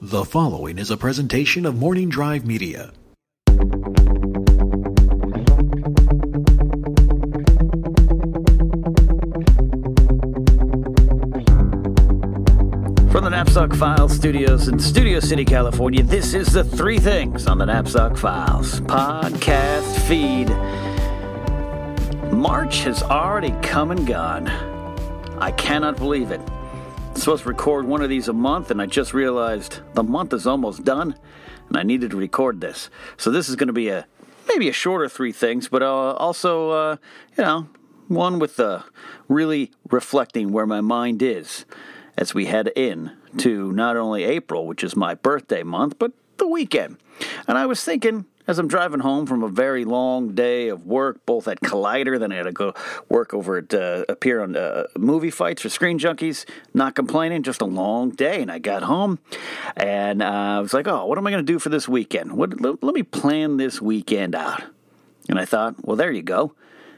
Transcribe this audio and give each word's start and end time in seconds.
The 0.00 0.24
following 0.24 0.78
is 0.78 0.92
a 0.92 0.96
presentation 0.96 1.66
of 1.66 1.76
Morning 1.76 2.08
Drive 2.08 2.46
Media. 2.46 2.92
From 13.10 13.24
the 13.24 13.30
Napzok 13.30 13.74
Files 13.74 14.14
studios 14.14 14.68
in 14.68 14.78
Studio 14.78 15.18
City, 15.18 15.44
California, 15.44 16.04
this 16.04 16.32
is 16.32 16.52
the 16.52 16.62
Three 16.62 17.00
Things 17.00 17.48
on 17.48 17.58
the 17.58 17.66
Napzok 17.66 18.16
Files 18.16 18.78
podcast 18.82 19.98
feed. 20.06 20.48
March 22.32 22.82
has 22.82 23.02
already 23.02 23.50
come 23.62 23.90
and 23.90 24.06
gone. 24.06 24.46
I 25.40 25.50
cannot 25.50 25.96
believe 25.96 26.30
it. 26.30 26.40
Supposed 27.18 27.42
to 27.42 27.48
record 27.48 27.84
one 27.84 28.00
of 28.00 28.08
these 28.08 28.28
a 28.28 28.32
month, 28.32 28.70
and 28.70 28.80
I 28.80 28.86
just 28.86 29.12
realized 29.12 29.80
the 29.92 30.04
month 30.04 30.32
is 30.32 30.46
almost 30.46 30.84
done, 30.84 31.16
and 31.68 31.76
I 31.76 31.82
needed 31.82 32.12
to 32.12 32.16
record 32.16 32.60
this. 32.60 32.88
So 33.16 33.30
this 33.30 33.48
is 33.48 33.56
going 33.56 33.66
to 33.66 33.72
be 33.72 33.88
a 33.88 34.06
maybe 34.48 34.68
a 34.68 34.72
shorter 34.72 35.08
three 35.08 35.32
things, 35.32 35.68
but 35.68 35.82
uh, 35.82 36.12
also 36.12 36.70
uh, 36.70 36.96
you 37.36 37.44
know 37.44 37.68
one 38.06 38.38
with 38.38 38.58
uh, 38.60 38.82
really 39.26 39.72
reflecting 39.90 40.52
where 40.52 40.64
my 40.64 40.80
mind 40.80 41.20
is 41.20 41.66
as 42.16 42.34
we 42.34 42.46
head 42.46 42.70
in 42.76 43.12
to 43.38 43.72
not 43.72 43.96
only 43.96 44.22
April, 44.22 44.66
which 44.66 44.84
is 44.84 44.96
my 44.96 45.14
birthday 45.14 45.62
month, 45.62 45.98
but 45.98 46.12
the 46.38 46.46
weekend. 46.46 46.98
And 47.46 47.58
I 47.58 47.66
was 47.66 47.84
thinking 47.84 48.26
as 48.48 48.58
I'm 48.58 48.66
driving 48.66 49.00
home 49.00 49.26
from 49.26 49.42
a 49.42 49.48
very 49.48 49.84
long 49.84 50.34
day 50.34 50.68
of 50.68 50.86
work, 50.86 51.24
both 51.26 51.46
at 51.46 51.60
Collider, 51.60 52.18
then 52.18 52.32
I 52.32 52.36
had 52.36 52.44
to 52.44 52.52
go 52.52 52.74
work 53.08 53.34
over 53.34 53.58
at 53.58 53.74
uh, 53.74 54.06
appear 54.08 54.42
on 54.42 54.56
uh, 54.56 54.84
movie 54.96 55.30
fights 55.30 55.60
for 55.60 55.68
Screen 55.68 55.98
Junkies. 55.98 56.46
Not 56.72 56.94
complaining, 56.94 57.42
just 57.42 57.60
a 57.60 57.66
long 57.66 58.10
day. 58.10 58.40
And 58.40 58.50
I 58.50 58.58
got 58.58 58.82
home, 58.84 59.18
and 59.76 60.22
uh, 60.22 60.26
I 60.26 60.60
was 60.60 60.72
like, 60.72 60.88
"Oh, 60.88 61.04
what 61.04 61.18
am 61.18 61.26
I 61.26 61.30
going 61.30 61.44
to 61.44 61.52
do 61.52 61.58
for 61.58 61.68
this 61.68 61.86
weekend? 61.86 62.32
What, 62.32 62.58
let, 62.60 62.82
let 62.82 62.94
me 62.94 63.02
plan 63.02 63.58
this 63.58 63.82
weekend 63.82 64.34
out." 64.34 64.64
And 65.28 65.38
I 65.38 65.44
thought, 65.44 65.84
well, 65.84 65.96
there 65.96 66.10
you 66.10 66.22
go. 66.22 66.54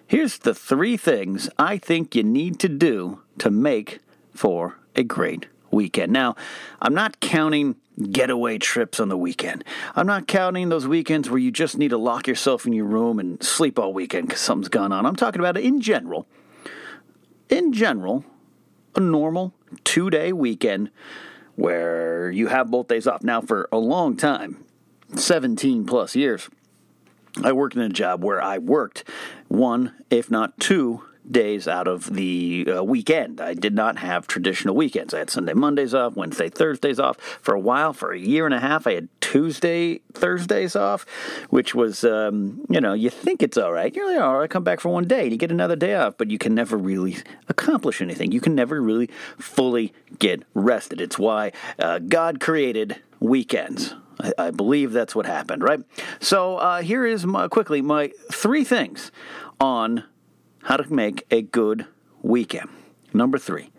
Here's 0.07 0.39
the 0.39 0.55
three 0.55 0.97
things 0.97 1.51
I 1.59 1.79
think 1.79 2.15
you 2.15 2.23
need 2.23 2.61
to 2.61 2.69
do 2.69 3.23
to 3.39 3.51
make 3.51 3.99
for 4.33 4.79
a 4.95 5.03
great 5.03 5.47
weekend. 5.71 6.13
Now, 6.13 6.37
I'm 6.81 6.95
not 6.95 7.21
counting 7.21 7.77
getaway 8.11 8.59
trips 8.59 9.01
on 9.01 9.09
the 9.09 9.17
weekend. 9.17 9.65
I'm 9.95 10.07
not 10.07 10.27
counting 10.27 10.69
those 10.69 10.87
weekends 10.87 11.29
where 11.29 11.39
you 11.39 11.51
just 11.51 11.77
need 11.77 11.91
to 11.91 11.99
lock 11.99 12.27
yourself 12.27 12.67
in 12.67 12.73
your 12.73 12.87
room 12.87 13.19
and 13.19 13.43
sleep 13.43 13.79
all 13.79 13.93
weekend 13.93 14.29
because 14.29 14.41
something's 14.41 14.69
gone 14.69 14.93
on. 14.93 15.07
I'm 15.07 15.17
talking 15.17 15.41
about 15.41 15.57
in 15.59 15.81
general. 15.81 16.27
In 17.49 17.73
general, 17.73 18.25
a 18.95 19.01
normal 19.01 19.55
two 19.85 20.11
day 20.11 20.33
weekend 20.33 20.91
where 21.57 22.31
you 22.31 22.47
have 22.47 22.71
both 22.71 22.89
days 22.89 23.07
off. 23.07 23.23
Now, 23.23 23.41
for 23.41 23.69
a 23.71 23.79
long 23.79 24.17
time, 24.17 24.65
17 25.15 25.85
plus 25.85 26.17
years, 26.17 26.49
I 27.43 27.53
worked 27.53 27.77
in 27.77 27.83
a 27.83 27.89
job 27.89 28.25
where 28.25 28.41
I 28.41 28.59
worked 28.59 29.05
one, 29.49 29.95
if 30.11 30.31
not 30.31 30.59
two, 30.59 31.05
days 31.29 31.67
out 31.69 31.89
of 31.89 32.15
the 32.15 32.67
uh, 32.69 32.83
weekend. 32.83 33.41
I 33.41 33.55
did 33.55 33.75
not 33.75 33.99
have 33.99 34.27
traditional 34.27 34.75
weekends. 34.75 35.15
I 35.15 35.19
had 35.19 35.31
Sunday, 35.31 35.55
Mondays 35.55 35.95
off, 35.95 36.17
Wednesday, 36.17 36.49
Thursdays 36.49 36.99
off. 36.99 37.19
For 37.19 37.55
a 37.55 37.61
while, 37.61 37.93
for 37.93 38.13
a 38.13 38.19
year 38.19 38.47
and 38.47 38.55
a 38.55 38.61
half, 38.61 38.87
I 38.87 38.95
had 38.95 39.09
Tuesday, 39.21 40.01
Thursdays 40.13 40.75
off, 40.75 41.07
which 41.51 41.75
was, 41.75 42.05
um, 42.05 42.65
you 42.69 42.81
know, 42.81 42.93
you 42.93 43.11
think 43.11 43.43
it's 43.43 43.57
all 43.57 43.73
right. 43.73 43.95
You're 43.95 44.13
like, 44.13 44.21
all 44.21 44.39
right, 44.39 44.51
come 44.51 44.65
back 44.65 44.81
for 44.81 44.89
one 44.89 45.07
day 45.07 45.23
and 45.23 45.33
you 45.33 45.39
get 45.39 45.51
another 45.51 45.77
day 45.77 45.95
off, 45.95 46.15
but 46.19 46.31
you 46.31 46.39
can 46.39 46.55
never 46.55 46.77
really 46.77 47.19
accomplish 47.49 48.01
anything. 48.01 48.33
You 48.33 48.41
can 48.41 48.55
never 48.55 48.81
really 48.81 49.09
fully 49.39 49.93
get 50.19 50.43
rested. 50.55 51.01
It's 51.01 51.19
why 51.19 51.53
uh, 51.79 51.99
God 52.01 52.41
created 52.41 53.01
weekends. 53.21 53.95
I, 54.37 54.51
believe 54.51 54.93
that's 54.93 55.15
what 55.15 55.27
happened, 55.27 55.63
right? 55.63 55.81
So 56.21 56.57
uh, 56.57 56.83
here 56.83 57.07
is 57.07 57.25
my, 57.25 57.49
quickly 57.49 57.81
my 57.81 58.13
three 58.31 58.65
things 58.65 59.11
on 59.61 60.05
how 60.63 60.77
to 60.77 60.93
make 60.93 61.27
a 61.31 61.43
good 61.43 61.87
weekend. 62.23 62.69
Number 63.13 63.39
three, 63.39 63.71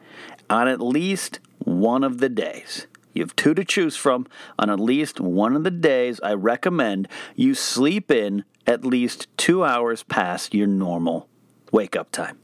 on 0.49 0.67
at 0.67 0.81
least 0.81 1.39
one 1.59 2.03
of 2.03 2.19
the 2.19 2.29
days. 2.29 2.87
You 3.13 3.23
have 3.23 3.35
two 3.35 3.53
to 3.53 3.65
choose 3.65 3.95
from. 3.95 4.27
On 4.57 4.69
at 4.69 4.79
least 4.79 5.19
one 5.19 5.55
of 5.55 5.63
the 5.63 5.71
days, 5.71 6.19
I 6.21 6.33
recommend 6.33 7.07
you 7.35 7.55
sleep 7.55 8.09
in 8.09 8.45
at 8.65 8.85
least 8.85 9.27
two 9.37 9.63
hours 9.63 10.03
past 10.03 10.53
your 10.53 10.67
normal 10.67 11.27
wake 11.71 11.95
up 11.95 12.11
time. 12.11 12.37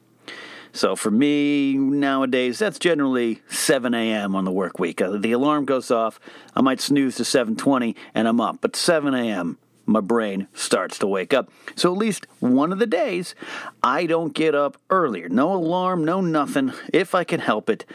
So 0.74 0.96
for 0.96 1.10
me 1.10 1.74
nowadays, 1.76 2.60
that's 2.60 2.80
generally 2.80 3.42
7 3.48 3.94
a.m. 3.94 4.36
on 4.36 4.46
the 4.46 4.52
work 4.52 4.78
week. 4.78 5.02
Uh, 5.02 5.18
the 5.18 5.32
alarm 5.32 5.66
goes 5.66 5.90
off. 5.90 6.20
I 6.56 6.62
might 6.62 6.82
snooze 6.82 7.16
to 7.16 7.24
7:20 7.24 7.96
and 8.14 8.28
I'm 8.28 8.42
up, 8.42 8.60
but 8.62 8.76
7 8.76 9.14
a.m 9.14 9.58
my 9.88 10.02
brain 10.02 10.48
starts 10.54 11.00
to 11.00 11.08
wake 11.08 11.34
up. 11.34 11.50
So 11.76 11.92
at 11.92 11.98
least 11.98 12.28
one 12.40 12.72
of 12.72 12.78
the 12.78 12.86
days, 12.86 13.34
I 13.82 14.06
don't 14.06 14.34
get 14.34 14.54
up 14.54 14.78
earlier. 14.90 15.30
No 15.30 15.54
alarm, 15.54 16.06
no 16.06 16.22
nothing, 16.22 16.74
if 16.94 17.16
I 17.16 17.24
can 17.24 17.40
help 17.40 17.70
it, 17.70 17.86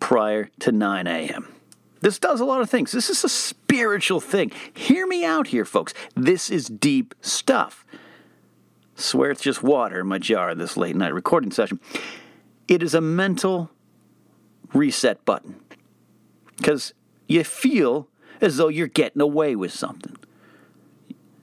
prior 0.00 0.50
to 0.60 0.72
9 0.72 1.06
a.m. 1.06 1.54
This 2.00 2.18
does 2.18 2.40
a 2.40 2.44
lot 2.44 2.60
of 2.60 2.68
things. 2.68 2.92
This 2.92 3.08
is 3.08 3.22
a 3.24 3.28
spiritual 3.28 4.20
thing. 4.20 4.50
Hear 4.72 5.06
me 5.06 5.24
out 5.24 5.48
here, 5.48 5.64
folks. 5.64 5.94
This 6.14 6.50
is 6.50 6.66
deep 6.66 7.14
stuff. 7.20 7.84
Swear 8.96 9.30
it's 9.30 9.40
just 9.40 9.62
water 9.62 10.00
in 10.00 10.06
my 10.06 10.18
jar 10.18 10.54
this 10.54 10.76
late 10.76 10.96
night 10.96 11.14
recording 11.14 11.50
session. 11.50 11.80
It 12.68 12.82
is 12.82 12.94
a 12.94 13.00
mental 13.00 13.70
reset 14.72 15.24
button 15.24 15.60
because 16.56 16.94
you 17.28 17.44
feel 17.44 18.08
as 18.40 18.56
though 18.56 18.68
you're 18.68 18.86
getting 18.86 19.22
away 19.22 19.56
with 19.56 19.72
something. 19.72 20.16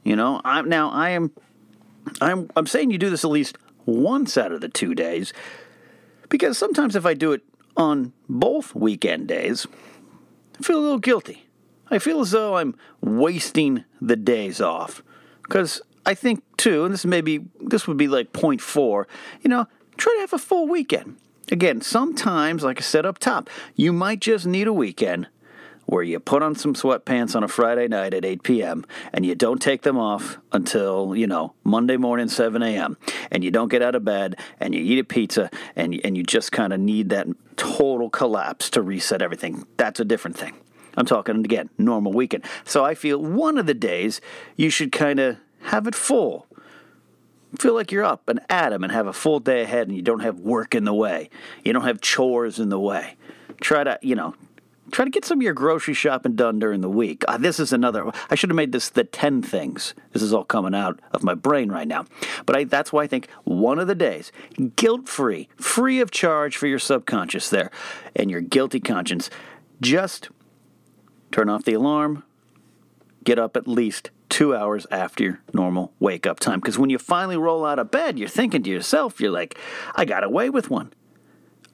You 0.04 0.16
know, 0.16 0.42
I'm 0.44 0.68
now 0.68 0.90
I 0.90 1.10
am 1.10 1.32
I'm 2.20 2.50
I'm 2.56 2.68
saying 2.68 2.92
you 2.92 2.98
do 2.98 3.10
this 3.10 3.24
at 3.24 3.30
least 3.30 3.58
once 3.86 4.38
out 4.38 4.52
of 4.52 4.62
the 4.62 4.70
two 4.70 4.96
days 4.96 5.34
because 6.30 6.58
sometimes 6.58 6.96
if 6.96 7.06
I 7.06 7.14
do 7.14 7.34
it 7.34 7.42
on 7.78 8.14
both 8.28 8.76
weekend 8.76 9.28
days, 9.28 9.68
I 10.60 10.64
feel 10.64 10.80
a 10.80 10.82
little 10.82 11.00
guilty. 11.00 11.48
I 11.90 12.00
feel 12.00 12.22
as 12.22 12.32
though 12.32 12.58
I'm 12.58 12.76
wasting 13.02 13.84
the 14.00 14.16
days 14.16 14.62
off 14.62 15.04
because 15.44 15.82
I 16.06 16.14
think 16.14 16.44
too, 16.58 16.86
and 16.86 16.94
this 16.94 17.06
maybe 17.06 17.46
this 17.60 17.88
would 17.88 17.98
be 17.98 18.08
like 18.08 18.34
point 18.34 18.62
four. 18.62 19.08
You 19.42 19.50
know, 19.50 19.68
try 19.98 20.14
to 20.16 20.22
have 20.22 20.34
a 20.34 20.40
full 20.40 20.68
weekend. 20.68 21.18
Again, 21.52 21.82
sometimes, 21.82 22.64
like 22.64 22.78
I 22.80 22.82
said 22.82 23.06
up 23.06 23.20
top, 23.20 23.50
you 23.76 23.92
might 23.92 24.22
just 24.22 24.46
need 24.46 24.68
a 24.68 24.74
weekend 24.74 25.28
where 25.92 26.04
you 26.04 26.18
put 26.22 26.42
on 26.42 26.56
some 26.56 26.74
sweatpants 26.74 27.36
on 27.36 27.44
a 27.44 27.50
Friday 27.50 27.86
night 27.86 28.14
at 28.14 28.24
8 28.24 28.44
p.m. 28.44 28.86
and 29.12 29.26
you 29.26 29.36
don't 29.36 29.62
take 29.62 29.82
them 29.82 29.98
off 29.98 30.38
until, 30.54 31.18
you 31.18 31.28
know, 31.28 31.54
Monday 31.66 31.98
morning, 31.98 32.30
7 32.30 32.64
a.m. 32.64 32.96
And 33.30 33.44
you 33.44 33.52
don't 33.52 33.68
get 33.68 33.82
out 33.82 33.94
of 33.94 34.06
bed 34.06 34.38
and 34.62 34.74
you 34.74 34.82
eat 34.82 35.00
a 35.00 35.04
pizza 35.04 35.50
and, 35.76 36.00
and 36.06 36.16
you 36.16 36.24
just 36.24 36.54
kind 36.54 36.72
of 36.72 36.80
need 36.80 37.10
that 37.10 37.28
total 37.58 38.10
collapse 38.10 38.70
to 38.70 38.82
reset 38.82 39.22
everything. 39.22 39.66
That's 39.76 40.00
a 40.00 40.06
different 40.06 40.38
thing. 40.38 40.54
I'm 40.96 41.06
talking 41.06 41.36
again, 41.44 41.70
normal 41.78 42.14
weekend. 42.14 42.46
So 42.64 42.86
I 42.86 42.96
feel 42.96 43.22
one 43.22 43.58
of 43.58 43.66
the 43.66 43.74
days 43.74 44.22
you 44.56 44.70
should 44.70 44.94
kind 44.94 45.20
of 45.20 45.40
have 45.64 45.88
it 45.88 45.96
full. 45.96 46.48
Feel 47.60 47.74
like 47.74 47.92
you're 47.92 48.06
up 48.06 48.30
and 48.30 48.40
at 48.50 48.72
'em 48.72 48.86
and 48.86 48.94
have 48.94 49.08
a 49.08 49.14
full 49.14 49.42
day 49.42 49.64
ahead 49.64 49.90
and 49.90 49.98
you 49.98 50.02
don't 50.02 50.22
have 50.22 50.40
work 50.40 50.74
in 50.74 50.86
the 50.86 50.94
way. 50.94 51.30
You 51.66 51.74
don't 51.74 51.84
have 51.84 52.00
chores 52.00 52.60
in 52.60 52.70
the 52.70 52.80
way. 52.80 53.18
Try 53.60 53.84
to, 53.84 54.00
you 54.02 54.16
know, 54.16 54.36
Try 54.92 55.06
to 55.06 55.12
get 55.12 55.26
some 55.26 55.40
of 55.40 55.42
your 55.42 55.54
grocery 55.54 55.94
shopping 55.94 56.36
done 56.36 56.60
during 56.60 56.82
the 56.82 56.90
week. 56.90 57.24
Uh, 57.28 57.38
this 57.38 57.60
is 57.60 57.72
another. 57.72 58.12
I 58.30 58.36
should 58.36 58.50
have 58.50 58.56
made 58.56 58.72
this 58.72 58.90
the 58.90 59.04
10 59.04 59.42
things. 59.42 59.94
This 60.12 60.22
is 60.22 60.34
all 60.34 60.44
coming 60.44 60.76
out 60.76 61.00
of 61.14 61.24
my 61.24 61.34
brain 61.34 61.72
right 61.72 61.88
now. 61.88 62.06
But 62.46 62.56
I, 62.56 62.64
that's 62.66 62.92
why 62.92 63.04
I 63.04 63.08
think 63.08 63.30
one 63.44 63.80
of 63.80 63.88
the 63.88 63.96
days, 63.96 64.32
guilt 64.76 65.08
free, 65.08 65.48
free 65.56 66.02
of 66.02 66.12
charge 66.12 66.58
for 66.58 66.68
your 66.68 66.80
subconscious 66.80 67.50
there 67.50 67.72
and 68.16 68.30
your 68.30 68.42
guilty 68.42 68.80
conscience, 68.80 69.30
just 69.80 70.30
turn 71.32 71.50
off 71.50 71.64
the 71.64 71.74
alarm, 71.74 72.24
get 73.24 73.40
up 73.40 73.56
at 73.56 73.68
least 73.68 74.12
two 74.28 74.56
hours 74.56 74.88
after 74.92 75.24
your 75.24 75.40
normal 75.54 75.94
wake 76.00 76.26
up 76.26 76.40
time. 76.40 76.60
Because 76.60 76.78
when 76.78 76.90
you 76.90 76.98
finally 76.98 77.38
roll 77.38 77.66
out 77.66 77.80
of 77.80 77.92
bed, 77.92 78.20
you're 78.20 78.30
thinking 78.30 78.64
to 78.64 78.70
yourself, 78.70 79.20
you're 79.20 79.32
like, 79.32 79.58
I 79.96 80.06
got 80.06 80.24
away 80.24 80.50
with 80.50 80.70
one. 80.70 80.94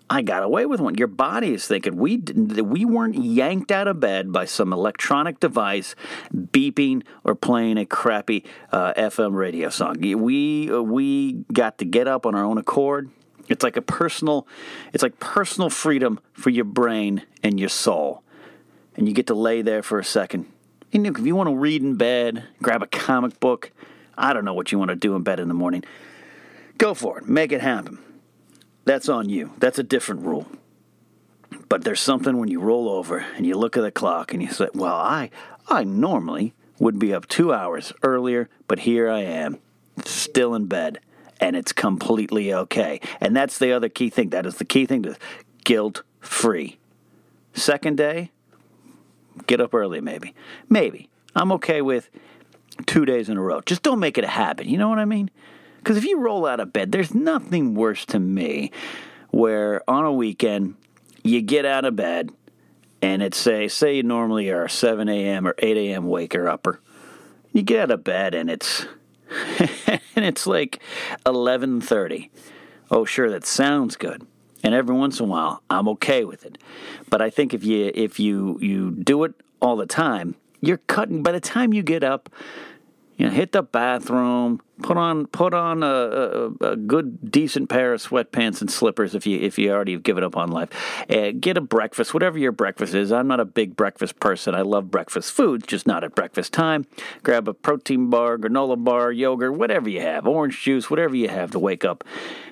I 0.10 0.22
got 0.22 0.44
away 0.44 0.66
with 0.66 0.80
one. 0.80 0.96
Your 0.96 1.08
body 1.08 1.54
is 1.54 1.68
thinking 1.68 1.98
we 1.98 2.18
we 2.18 2.86
weren't 2.86 3.16
yanked 3.16 3.72
out 3.72 3.88
of 3.88 4.00
bed 4.00 4.32
by 4.32 4.46
some 4.46 4.72
electronic 4.72 5.40
device 5.40 5.96
beeping 6.34 7.04
or 7.24 7.36
playing 7.36 7.78
a 7.78 7.86
crappy 7.86 8.46
uh, 8.72 8.94
FM 8.94 9.34
radio 9.34 9.70
song. 9.70 10.00
We 10.00 10.72
uh, 10.72 10.82
we 10.82 11.34
got 11.52 11.78
to 11.80 11.86
get 11.86 12.08
up 12.08 12.26
on 12.26 12.36
our 12.36 12.44
own 12.44 12.58
accord. 12.58 13.10
It's 13.50 13.64
like 13.64 13.78
a 13.78 13.82
personal, 13.82 14.48
it's 14.94 15.04
like 15.04 15.20
personal 15.20 15.70
freedom 15.70 16.20
for 16.34 16.50
your 16.50 16.66
brain 16.66 17.24
and 17.44 17.60
your 17.60 17.70
soul, 17.70 18.24
and 18.96 19.08
you 19.08 19.14
get 19.14 19.28
to 19.28 19.36
lay 19.36 19.62
there 19.62 19.82
for 19.82 20.00
a 20.00 20.04
second. 20.04 20.52
And 20.94 21.06
if 21.06 21.20
you 21.20 21.36
want 21.36 21.50
to 21.50 21.56
read 21.56 21.82
in 21.82 21.96
bed, 21.96 22.46
grab 22.62 22.82
a 22.82 22.88
comic 22.88 23.40
book. 23.40 23.72
I 24.18 24.34
don't 24.34 24.46
know 24.46 24.54
what 24.54 24.72
you 24.72 24.80
want 24.80 24.90
to 24.90 24.96
do 24.96 25.16
in 25.16 25.24
bed 25.24 25.40
in 25.40 25.48
the 25.48 25.54
morning. 25.54 25.84
Go 26.78 26.94
for 26.94 27.20
it. 27.20 27.28
Make 27.28 27.52
it 27.52 27.62
happen. 27.62 28.00
That's 28.88 29.10
on 29.10 29.28
you. 29.28 29.52
That's 29.60 29.78
a 29.78 29.84
different 29.84 30.22
rule. 30.26 30.48
But 31.68 31.84
there's 31.84 32.00
something 32.00 32.38
when 32.38 32.48
you 32.48 32.62
roll 32.62 32.88
over 32.88 33.18
and 33.36 33.46
you 33.46 33.56
look 33.58 33.76
at 33.76 33.82
the 33.82 33.92
clock 33.92 34.34
and 34.34 34.42
you 34.42 34.50
say, 34.50 34.70
"Well, 34.74 34.96
I 34.96 35.30
I 35.68 35.84
normally 35.84 36.54
would 36.80 36.98
be 36.98 37.14
up 37.14 37.28
2 37.28 37.54
hours 37.54 37.92
earlier, 38.02 38.50
but 38.70 38.80
here 38.80 39.10
I 39.10 39.20
am, 39.20 39.58
still 40.06 40.56
in 40.56 40.68
bed, 40.68 41.00
and 41.42 41.58
it's 41.58 41.74
completely 41.74 42.54
okay." 42.54 43.02
And 43.20 43.36
that's 43.36 43.58
the 43.60 43.74
other 43.74 43.90
key 43.90 44.10
thing. 44.10 44.30
That 44.30 44.46
is 44.46 44.56
the 44.56 44.64
key 44.64 44.86
thing 44.86 45.04
to 45.04 45.18
guilt 45.66 46.04
free. 46.22 46.80
Second 47.54 47.98
day, 47.98 48.32
get 49.48 49.60
up 49.60 49.74
early 49.74 50.00
maybe. 50.00 50.34
Maybe. 50.70 51.10
I'm 51.36 51.52
okay 51.52 51.82
with 51.82 52.10
2 52.86 53.04
days 53.04 53.28
in 53.28 53.36
a 53.36 53.42
row. 53.42 53.60
Just 53.66 53.84
don't 53.84 54.00
make 54.00 54.18
it 54.18 54.24
a 54.24 54.30
habit. 54.30 54.66
You 54.66 54.78
know 54.78 54.88
what 54.88 55.00
I 55.00 55.06
mean? 55.06 55.30
Because 55.78 55.98
if 55.98 56.06
you 56.06 56.20
roll 56.20 56.46
out 56.46 56.60
of 56.60 56.74
bed, 56.74 56.92
there's 56.92 57.14
nothing 57.14 57.74
worse 57.74 58.06
to 58.08 58.20
me 58.20 58.72
where 59.32 59.88
on 59.90 60.06
a 60.06 60.12
weekend 60.12 60.76
you 61.24 61.42
get 61.42 61.66
out 61.66 61.86
of 61.86 61.96
bed 61.96 62.32
and 63.02 63.22
it's 63.22 63.38
say 63.38 63.68
say 63.68 63.98
you 63.98 64.04
normally 64.04 64.50
are 64.50 64.66
a 64.66 64.70
7 64.70 65.08
a.m. 65.08 65.48
or 65.48 65.56
8 65.60 65.78
a.m. 65.78 66.08
waker 66.08 66.48
upper. 66.48 66.80
You 67.54 67.62
get 67.62 67.84
out 67.84 67.92
of 67.92 68.04
bed 68.04 68.34
and 68.34 68.50
it's 68.50 68.86
and 69.60 70.26
it's 70.26 70.48
like 70.48 70.82
11:30. 71.26 72.30
Oh, 72.90 73.06
sure, 73.06 73.30
that 73.30 73.46
sounds 73.46 73.96
good. 73.96 74.26
And 74.64 74.74
every 74.74 74.96
once 74.96 75.20
in 75.20 75.26
a 75.26 75.30
while, 75.30 75.62
I'm 75.70 75.88
okay 75.90 76.24
with 76.24 76.46
it. 76.46 76.58
But 77.10 77.22
I 77.22 77.30
think 77.30 77.54
if 77.54 77.64
you 77.64 77.92
if 77.94 78.20
you 78.20 78.58
you 78.62 78.92
do 78.92 79.24
it 79.24 79.34
all 79.62 79.76
the 79.76 79.86
time, 79.86 80.36
you're 80.62 80.78
cutting. 80.88 81.24
By 81.24 81.32
the 81.32 81.40
time 81.40 81.74
you 81.74 81.84
get 81.84 82.04
up, 82.04 82.30
you 83.18 83.26
know, 83.26 83.32
hit 83.32 83.52
the 83.52 83.64
bathroom, 83.64 84.62
put 84.84 84.96
on 84.96 85.26
put 85.26 85.54
on 85.54 85.82
a, 85.82 85.88
a, 85.88 86.50
a, 86.72 86.76
good 86.76 87.32
decent 87.32 87.68
pair 87.68 87.94
of 87.94 88.02
sweatpants 88.02 88.62
and 88.62 88.70
slippers 88.70 89.16
if 89.16 89.26
you 89.26 89.40
if 89.40 89.58
you 89.58 89.72
already 89.72 89.94
have 89.94 90.04
given 90.04 90.24
up 90.24 90.38
on 90.38 90.52
life. 90.52 90.70
Uh, 91.10 91.32
get 91.38 91.58
a 91.58 91.62
breakfast, 91.62 92.14
whatever 92.14 92.38
your 92.38 92.52
breakfast 92.52 92.94
is. 92.94 93.12
I'm 93.12 93.28
not 93.28 93.40
a 93.40 93.46
big 93.46 93.76
breakfast 93.76 94.20
person. 94.20 94.54
I 94.54 94.62
love 94.62 94.92
breakfast 94.92 95.32
foods, 95.32 95.66
just 95.66 95.88
not 95.88 96.04
at 96.04 96.14
breakfast 96.14 96.54
time. 96.54 96.86
Grab 97.24 97.48
a 97.48 97.56
protein 97.56 98.12
bar, 98.12 98.38
granola 98.38 98.82
bar, 98.82 99.12
yogurt, 99.12 99.56
whatever 99.56 99.90
you 99.90 100.02
have, 100.02 100.28
orange 100.28 100.62
juice, 100.62 100.90
whatever 100.90 101.16
you 101.16 101.28
have 101.28 101.52
to 101.52 101.60
wake 101.60 101.84
up. 101.84 102.04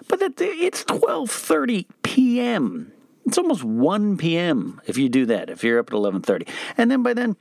But 0.08 0.20
that, 0.20 0.42
it's 0.42 0.84
12:30 0.86 1.86
p.m. 2.02 2.92
It's 3.28 3.38
almost 3.40 3.64
1 3.64 4.18
p.m. 4.18 4.82
if 4.86 4.98
you 4.98 5.10
do 5.10 5.26
that. 5.28 5.50
If 5.50 5.64
you're 5.64 5.80
up 5.80 5.90
at 5.90 5.94
11:30, 5.94 6.48
and 6.76 6.90
then 6.90 7.04
by 7.04 7.14
then 7.14 7.36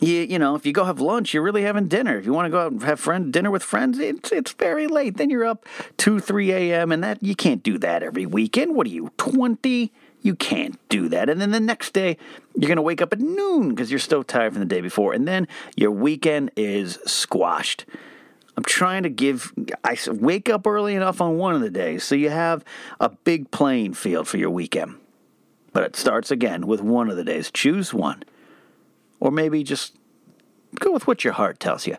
you 0.00 0.20
you 0.20 0.38
know 0.38 0.54
if 0.54 0.66
you 0.66 0.72
go 0.72 0.84
have 0.84 1.00
lunch 1.00 1.34
you're 1.34 1.42
really 1.42 1.62
having 1.62 1.88
dinner. 1.88 2.18
If 2.18 2.26
you 2.26 2.32
want 2.32 2.46
to 2.46 2.50
go 2.50 2.60
out 2.60 2.72
and 2.72 2.82
have 2.82 3.00
friend 3.00 3.32
dinner 3.32 3.50
with 3.50 3.62
friends 3.62 3.98
it's 3.98 4.32
it's 4.32 4.52
very 4.52 4.86
late. 4.86 5.16
Then 5.16 5.30
you're 5.30 5.44
up 5.44 5.66
2 5.98 6.20
3 6.20 6.52
a.m 6.52 6.92
and 6.92 7.02
that 7.02 7.22
you 7.22 7.34
can't 7.34 7.62
do 7.62 7.78
that 7.78 8.02
every 8.02 8.26
weekend. 8.26 8.74
What 8.74 8.86
are 8.86 8.90
you 8.90 9.10
20 9.18 9.92
you 10.22 10.34
can't 10.34 10.78
do 10.88 11.08
that. 11.08 11.28
And 11.28 11.40
then 11.40 11.52
the 11.52 11.60
next 11.60 11.92
day 11.92 12.16
you're 12.54 12.68
going 12.68 12.76
to 12.76 12.82
wake 12.82 13.00
up 13.00 13.12
at 13.12 13.20
noon 13.20 13.70
because 13.70 13.90
you're 13.90 14.00
still 14.00 14.24
tired 14.24 14.52
from 14.52 14.60
the 14.60 14.66
day 14.66 14.80
before. 14.80 15.12
And 15.12 15.28
then 15.28 15.46
your 15.76 15.90
weekend 15.90 16.50
is 16.56 16.98
squashed. 17.06 17.86
I'm 18.56 18.64
trying 18.64 19.04
to 19.04 19.08
give 19.08 19.52
i 19.84 19.96
wake 20.08 20.48
up 20.48 20.66
early 20.66 20.96
enough 20.96 21.20
on 21.20 21.38
one 21.38 21.54
of 21.54 21.60
the 21.60 21.70
days 21.70 22.02
so 22.02 22.16
you 22.16 22.30
have 22.30 22.64
a 22.98 23.08
big 23.08 23.52
playing 23.52 23.94
field 23.94 24.26
for 24.26 24.36
your 24.36 24.50
weekend. 24.50 24.96
But 25.72 25.84
it 25.84 25.96
starts 25.96 26.30
again 26.30 26.66
with 26.66 26.80
one 26.80 27.08
of 27.08 27.16
the 27.16 27.22
days. 27.22 27.50
Choose 27.52 27.94
one 27.94 28.24
or 29.20 29.30
maybe 29.30 29.62
just 29.62 29.96
go 30.78 30.92
with 30.92 31.06
what 31.06 31.24
your 31.24 31.32
heart 31.32 31.60
tells 31.60 31.86
you. 31.86 31.96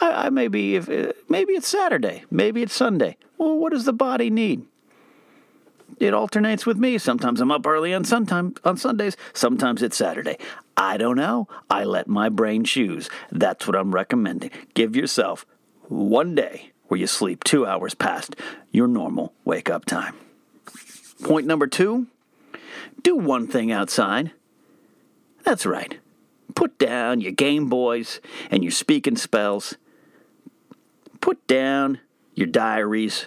I, 0.00 0.26
I 0.26 0.30
maybe 0.30 0.76
if 0.76 0.88
uh, 0.88 1.12
maybe 1.28 1.52
it's 1.54 1.68
Saturday, 1.68 2.24
maybe 2.30 2.62
it's 2.62 2.74
Sunday. 2.74 3.16
Well, 3.38 3.56
what 3.56 3.72
does 3.72 3.84
the 3.84 3.92
body 3.92 4.30
need? 4.30 4.66
It 5.98 6.14
alternates 6.14 6.64
with 6.64 6.78
me. 6.78 6.98
Sometimes 6.98 7.40
I'm 7.40 7.50
up 7.50 7.66
early 7.66 7.92
on 7.92 8.04
sometime 8.04 8.54
on 8.64 8.76
Sundays. 8.76 9.16
Sometimes 9.34 9.82
it's 9.82 9.96
Saturday. 9.96 10.38
I 10.76 10.96
don't 10.96 11.16
know. 11.16 11.48
I 11.68 11.84
let 11.84 12.08
my 12.08 12.28
brain 12.28 12.64
choose. 12.64 13.10
That's 13.30 13.66
what 13.66 13.76
I'm 13.76 13.94
recommending. 13.94 14.50
Give 14.74 14.96
yourself 14.96 15.44
one 15.88 16.34
day 16.34 16.72
where 16.88 16.98
you 16.98 17.06
sleep 17.06 17.44
two 17.44 17.66
hours 17.66 17.94
past 17.94 18.36
your 18.70 18.88
normal 18.88 19.32
wake 19.44 19.70
up 19.70 19.84
time. 19.84 20.14
Point 21.22 21.46
number 21.46 21.66
two 21.66 22.06
do 23.02 23.16
one 23.16 23.46
thing 23.46 23.72
outside. 23.72 24.32
That's 25.44 25.66
right. 25.66 25.98
Put 26.54 26.78
down 26.78 27.20
your 27.20 27.32
Game 27.32 27.68
Boys 27.68 28.20
and 28.50 28.62
your 28.62 28.72
speaking 28.72 29.16
spells. 29.16 29.76
Put 31.20 31.46
down 31.46 32.00
your 32.34 32.46
diaries 32.46 33.26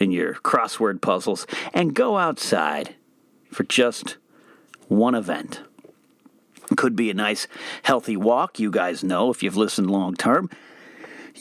and 0.00 0.12
your 0.12 0.34
crossword 0.34 1.00
puzzles 1.00 1.46
and 1.72 1.94
go 1.94 2.18
outside 2.18 2.94
for 3.50 3.64
just 3.64 4.16
one 4.88 5.14
event. 5.14 5.62
Could 6.76 6.96
be 6.96 7.10
a 7.10 7.14
nice, 7.14 7.46
healthy 7.82 8.16
walk. 8.16 8.58
You 8.58 8.70
guys 8.70 9.02
know 9.02 9.30
if 9.30 9.42
you've 9.42 9.56
listened 9.56 9.90
long 9.90 10.14
term. 10.14 10.50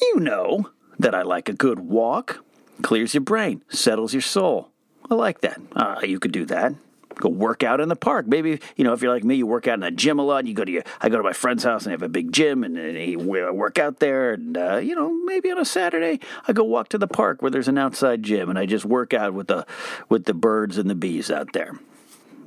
You 0.02 0.20
know 0.20 0.70
that 0.98 1.14
I 1.14 1.24
like 1.24 1.50
a 1.50 1.54
good 1.54 1.80
walk. 1.80 2.44
Clears 2.82 3.14
your 3.14 3.22
brain, 3.22 3.64
settles 3.70 4.14
your 4.14 4.22
soul. 4.22 4.72
I 5.10 5.16
like 5.16 5.42
that. 5.42 5.60
Uh, 5.76 6.00
you 6.04 6.20
could 6.20 6.32
do 6.32 6.46
that 6.46 6.74
go 7.18 7.30
work 7.30 7.64
out 7.64 7.80
in 7.80 7.90
the 7.90 7.96
park. 7.96 8.28
Maybe 8.28 8.60
you 8.76 8.84
know 8.84 8.94
if 8.94 9.02
you're 9.02 9.14
like 9.14 9.24
me, 9.24 9.36
you 9.36 9.48
work 9.48 9.68
out 9.68 9.76
in 9.76 9.84
a 9.84 9.92
gym 9.92 10.20
a 10.20 10.24
lot. 10.24 10.46
You 10.46 10.54
go 10.54 10.66
to 10.66 10.72
your, 10.72 10.84
I 11.02 11.10
go 11.10 11.18
to 11.18 11.24
my 11.24 11.34
friend's 11.34 11.64
house 11.64 11.84
and 11.84 11.92
they 11.92 11.94
have 11.94 12.04
a 12.04 12.10
big 12.10 12.32
gym, 12.32 12.64
and, 12.64 12.78
and 12.78 13.26
work 13.26 13.80
out 13.80 14.00
there. 14.00 14.34
And 14.34 14.58
uh, 14.58 14.78
you 14.78 14.96
know 14.96 15.10
maybe 15.26 15.52
on 15.52 15.58
a 15.58 15.66
Saturday 15.66 16.20
I 16.48 16.54
go 16.54 16.64
walk 16.64 16.90
to 16.90 16.98
the 16.98 17.08
park 17.08 17.42
where 17.42 17.52
there's 17.52 17.68
an 17.68 17.78
outside 17.78 18.24
gym, 18.24 18.50
and 18.50 18.58
I 18.58 18.66
just 18.66 18.86
work 18.86 19.14
out 19.14 19.34
with 19.34 19.48
the 19.48 19.66
with 20.10 20.26
the 20.26 20.34
birds 20.34 20.78
and 20.78 20.90
the 20.90 20.96
bees 20.96 21.32
out 21.32 21.54
there. 21.54 21.80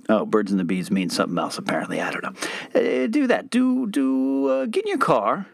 Oh, 0.08 0.26
birds 0.26 0.50
and 0.50 0.58
the 0.58 0.64
bees 0.64 0.90
mean 0.90 1.11
something 1.11 1.38
else 1.38 1.58
apparently. 1.58 2.00
I 2.00 2.11
don't 2.11 2.25
know. 2.25 2.32
Uh, 2.81 3.06
do 3.06 3.26
that. 3.26 3.50
Do 3.50 3.87
do 3.87 4.49
uh, 4.49 4.67
get 4.67 4.84
in 4.84 4.88
your 4.88 4.99
car. 4.99 5.46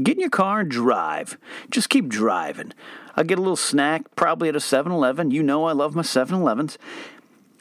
Get 0.00 0.14
in 0.14 0.20
your 0.20 0.30
car 0.30 0.60
and 0.60 0.70
drive. 0.70 1.36
Just 1.70 1.90
keep 1.90 2.08
driving. 2.08 2.72
I 3.16 3.24
get 3.24 3.38
a 3.38 3.42
little 3.42 3.56
snack, 3.56 4.04
probably 4.14 4.48
at 4.48 4.56
a 4.56 4.60
7 4.60 4.90
Eleven. 4.90 5.30
You 5.30 5.42
know 5.42 5.64
I 5.64 5.72
love 5.72 5.94
my 5.94 6.02
7 6.02 6.40
Elevens 6.40 6.78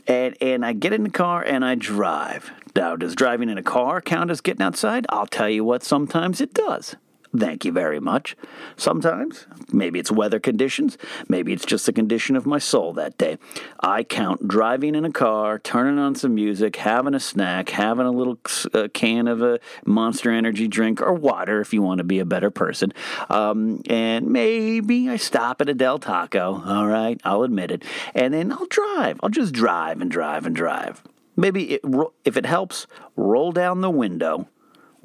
and 0.09 0.35
and 0.41 0.65
I 0.65 0.73
get 0.73 0.91
in 0.91 1.03
the 1.03 1.09
car 1.09 1.41
and 1.41 1.63
I 1.63 1.75
drive. 1.75 2.51
Now, 2.75 2.95
does 2.95 3.15
driving 3.15 3.49
in 3.49 3.57
a 3.57 3.63
car 3.63 4.01
count 4.01 4.31
as 4.31 4.41
getting 4.41 4.61
outside? 4.61 5.05
I'll 5.09 5.27
tell 5.27 5.49
you 5.49 5.63
what, 5.63 5.83
sometimes 5.83 6.41
it 6.41 6.53
does. 6.53 6.95
Thank 7.37 7.63
you 7.63 7.71
very 7.71 7.99
much. 7.99 8.35
Sometimes, 8.75 9.45
maybe 9.71 9.99
it's 9.99 10.11
weather 10.11 10.39
conditions, 10.39 10.97
maybe 11.27 11.53
it's 11.53 11.65
just 11.65 11.85
the 11.85 11.93
condition 11.93 12.35
of 12.35 12.47
my 12.47 12.57
soul 12.57 12.91
that 12.93 13.19
day. 13.19 13.37
I 13.81 14.03
count 14.03 14.47
driving 14.47 14.95
in 14.95 15.05
a 15.05 15.11
car, 15.11 15.59
turning 15.59 15.99
on 15.99 16.15
some 16.15 16.33
music, 16.33 16.77
having 16.77 17.13
a 17.13 17.19
snack, 17.19 17.69
having 17.69 18.07
a 18.07 18.11
little 18.11 18.39
uh, 18.73 18.87
can 18.93 19.27
of 19.27 19.43
a 19.43 19.59
monster 19.85 20.31
energy 20.31 20.67
drink 20.67 21.01
or 21.01 21.13
water 21.13 21.61
if 21.61 21.71
you 21.71 21.83
want 21.83 21.99
to 21.99 22.03
be 22.03 22.17
a 22.17 22.25
better 22.25 22.49
person. 22.49 22.93
Um, 23.29 23.83
and 23.87 24.27
maybe 24.27 25.07
I 25.07 25.17
stop 25.17 25.61
at 25.61 25.69
a 25.69 25.75
Del 25.75 25.99
Taco, 25.99 26.63
all 26.65 26.87
right, 26.87 27.21
I'll 27.23 27.43
admit 27.43 27.69
it. 27.69 27.83
And 28.15 28.33
then 28.33 28.51
I'll 28.51 28.65
drive. 28.65 29.19
I'll 29.21 29.29
just 29.29 29.53
drive 29.53 30.01
and 30.01 30.09
drive 30.09 30.47
and 30.47 30.55
drive. 30.55 31.03
Maybe 31.35 31.75
it, 31.75 31.81
if 32.25 32.37
it 32.37 32.47
helps, 32.47 32.87
roll 33.15 33.51
down 33.51 33.81
the 33.81 33.91
window 33.91 34.47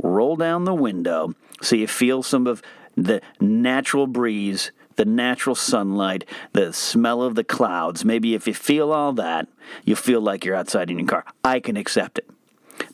roll 0.02 0.36
down 0.36 0.64
the 0.64 0.74
window 0.74 1.34
so 1.60 1.76
you 1.76 1.86
feel 1.86 2.22
some 2.22 2.46
of 2.46 2.62
the 2.96 3.20
natural 3.40 4.06
breeze, 4.06 4.70
the 4.96 5.04
natural 5.04 5.54
sunlight, 5.54 6.24
the 6.52 6.72
smell 6.72 7.22
of 7.22 7.34
the 7.34 7.44
clouds. 7.44 8.04
Maybe 8.04 8.34
if 8.34 8.46
you 8.46 8.54
feel 8.54 8.92
all 8.92 9.12
that, 9.14 9.48
you 9.84 9.96
feel 9.96 10.20
like 10.20 10.44
you're 10.44 10.54
outside 10.54 10.90
in 10.90 10.98
your 10.98 11.08
car. 11.08 11.24
I 11.42 11.60
can 11.60 11.76
accept 11.76 12.18
it. 12.18 12.28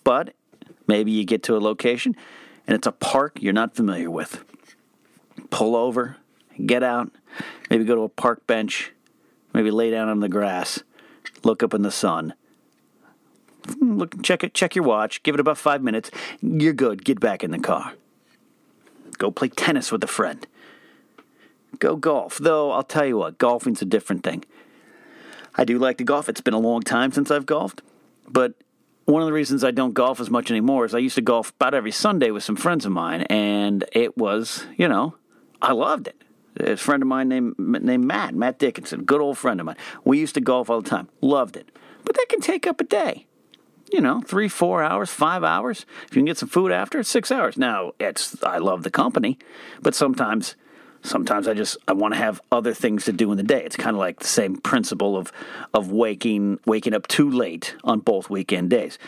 But 0.05 0.35
maybe 0.87 1.11
you 1.11 1.25
get 1.25 1.43
to 1.45 1.57
a 1.57 1.59
location 1.59 2.17
and 2.67 2.75
it's 2.75 2.87
a 2.87 2.93
park 2.93 3.39
you're 3.41 3.53
not 3.53 3.75
familiar 3.75 4.11
with. 4.11 4.45
Pull 5.51 5.75
over, 5.77 6.17
get 6.65 6.83
out, 6.83 7.11
maybe 7.69 7.85
go 7.85 7.95
to 7.95 8.03
a 8.03 8.09
park 8.09 8.47
bench, 8.47 8.93
maybe 9.53 9.71
lay 9.71 9.91
down 9.91 10.09
on 10.09 10.21
the 10.21 10.29
grass, 10.29 10.83
look 11.43 11.63
up 11.63 11.75
in 11.75 11.83
the 11.83 11.91
sun, 11.91 12.35
look, 13.81 14.23
check 14.23 14.45
it, 14.45 14.55
check 14.55 14.75
your 14.75 14.85
watch, 14.85 15.23
give 15.23 15.35
it 15.35 15.41
about 15.41 15.59
five 15.59 15.83
minutes. 15.83 16.11
You're 16.41 16.73
good. 16.73 17.05
Get 17.05 17.21
back 17.21 17.43
in 17.43 17.51
the 17.51 17.59
car. 17.59 17.95
Go 19.21 19.31
play 19.31 19.49
tennis 19.49 19.93
with 19.93 20.03
a 20.03 20.07
friend. 20.07 20.47
Go 21.79 21.95
golf. 21.95 22.39
Though 22.39 22.73
I'll 22.73 22.83
tell 22.83 23.05
you 23.05 23.19
what, 23.19 23.37
golfing's 23.37 23.83
a 23.83 23.85
different 23.85 24.25
thing. 24.25 24.45
I 25.55 25.65
do 25.65 25.79
like 25.79 25.99
to 25.99 26.05
golf. 26.05 26.31
It's 26.31 26.41
been 26.41 26.55
a 26.55 26.59
long 26.59 26.81
time 26.81 27.13
since 27.13 27.31
I've 27.31 27.45
golfed, 27.45 27.83
but 28.27 28.55
one 29.05 29.21
of 29.21 29.27
the 29.27 29.35
reasons 29.35 29.63
I 29.63 29.73
don't 29.73 29.93
golf 29.93 30.21
as 30.21 30.31
much 30.31 30.51
anymore 30.51 30.87
is 30.87 30.95
I 30.95 30.99
used 30.99 31.17
to 31.17 31.21
golf 31.21 31.51
about 31.51 31.75
every 31.75 31.91
Sunday 31.91 32.31
with 32.31 32.45
some 32.45 32.57
friends 32.57 32.87
of 32.87 32.93
mine, 32.93 33.23
and 33.23 33.85
it 33.93 34.17
was, 34.17 34.65
you 34.79 34.89
know, 34.89 35.17
I 35.61 35.73
loved 35.73 36.09
it. 36.09 36.17
A 36.59 36.77
friend 36.77 37.03
of 37.03 37.09
mine 37.09 37.29
named 37.29 37.59
named 37.59 38.05
Matt, 38.05 38.35
Matt 38.35 38.59
Dickinson, 38.59 39.05
good 39.05 39.21
old 39.21 39.37
friend 39.37 39.61
of 39.61 39.67
mine. 39.67 39.77
We 40.03 40.19
used 40.19 40.35
to 40.37 40.41
golf 40.41 40.71
all 40.71 40.81
the 40.81 40.89
time. 40.89 41.11
Loved 41.21 41.57
it. 41.59 41.69
But 42.05 42.17
that 42.17 42.27
can 42.31 42.41
take 42.41 42.67
up 42.67 42.81
a 42.81 42.85
day. 42.85 43.27
You 43.93 44.01
know, 44.01 44.21
three, 44.21 44.49
four 44.49 44.83
hours, 44.83 45.11
five 45.11 45.43
hours. 45.43 45.85
If 46.07 46.15
you 46.15 46.21
can 46.21 46.27
get 46.27 46.39
some 46.39 46.49
food 46.49 46.71
after, 46.71 47.03
six 47.03 47.33
hours. 47.33 47.57
Now, 47.57 47.93
it's 47.99 48.41
I 48.43 48.59
love 48.59 48.83
the 48.85 48.91
company, 48.91 49.39
but 49.83 49.95
sometimes 49.95 50.55
sometimes 51.03 51.49
I 51.49 51.55
just 51.55 51.77
I 51.89 51.93
want 51.93 52.15
to 52.15 52.19
have 52.19 52.41
other 52.53 52.75
things 52.75 53.05
to 53.07 53.13
do 53.13 53.31
in 53.31 53.37
the 53.37 53.43
day. 53.43 53.65
It's 53.65 53.77
kind 53.77 53.97
of 53.97 54.01
like 54.01 54.21
the 54.21 54.27
same 54.27 54.57
principle 54.57 55.17
of 55.17 55.33
of 55.75 55.91
waking 55.91 56.61
waking 56.67 56.95
up 56.95 57.09
too 57.09 57.31
late 57.31 57.75
on 57.85 58.01
both 58.01 58.31
weekend 58.31 58.71
days. 58.71 58.99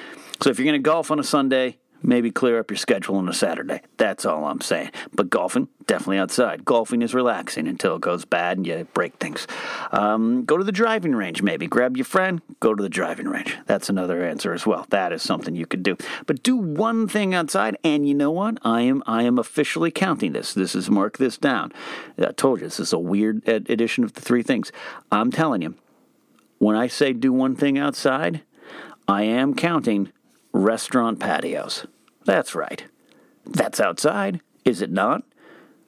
So 0.41 0.51
if 0.51 0.59
you're 0.59 0.67
going 0.67 0.83
to 0.83 0.85
golf 0.85 1.11
on 1.11 1.21
a 1.21 1.25
Sunday, 1.25 1.79
maybe 2.03 2.31
clear 2.31 2.59
up 2.59 2.71
your 2.71 2.77
schedule 2.77 3.17
on 3.17 3.29
a 3.29 3.33
Saturday. 3.33 3.83
That's 3.97 4.25
all 4.25 4.45
I'm 4.45 4.61
saying. 4.61 4.91
But 5.15 5.31
golfing, 5.31 5.69
definitely 5.87 6.19
outside. 6.19 6.65
Golfing 6.65 7.03
is 7.03 7.15
relaxing 7.15 7.69
until 7.69 7.97
it 7.97 8.03
goes 8.03 8.25
bad 8.25 8.59
and 8.59 8.67
you 8.67 8.87
break 8.95 9.15
things. 9.15 9.47
Um, 9.93 10.45
go 10.45 10.57
to 10.57 10.65
the 10.65 10.73
driving 10.73 11.15
range, 11.15 11.43
maybe. 11.43 11.67
Grab 11.67 11.97
your 11.97 12.05
friend, 12.05 12.41
go 12.61 12.75
to 12.75 12.83
the 12.83 12.89
driving 12.89 13.29
range. 13.29 13.57
That's 13.67 13.89
another 13.89 14.25
answer 14.25 14.53
as 14.53 14.67
well. 14.67 14.87
That 14.91 15.13
is 15.13 15.23
something 15.23 15.55
you 15.55 15.67
could 15.67 15.83
do. 15.83 15.97
But 16.27 16.43
do 16.43 16.57
one 16.57 17.09
thing 17.09 17.35
outside, 17.35 17.77
and 17.85 18.09
you 18.09 18.15
know 18.15 18.31
what? 18.31 18.59
I 18.63 18.83
am 18.83 19.03
I 19.07 19.23
am 19.23 19.39
officially 19.39 19.91
counting 19.91 20.33
this. 20.33 20.53
This 20.55 20.75
is 20.75 20.91
mark 20.91 21.19
this 21.19 21.37
down. 21.39 21.73
I 22.19 22.33
told 22.33 22.61
you 22.61 22.67
this 22.67 22.81
is 22.81 22.93
a 22.93 22.99
weird 22.99 23.47
edition 23.49 24.05
of 24.05 24.15
the 24.15 24.21
three 24.21 24.43
things. 24.43 24.73
I'm 25.11 25.31
telling 25.31 25.63
you, 25.63 25.75
when 26.59 26.77
I 26.77 26.87
say 26.87 27.13
do 27.13 27.33
one 27.33 27.57
thing 27.57 27.79
outside, 27.79 28.43
I 29.09 29.23
am 29.23 29.55
counting 29.55 30.13
restaurant 30.53 31.19
patios. 31.19 31.87
That's 32.25 32.55
right. 32.55 32.85
That's 33.45 33.81
outside, 33.81 34.41
is 34.65 34.81
it 34.83 34.91
not? 34.91 35.25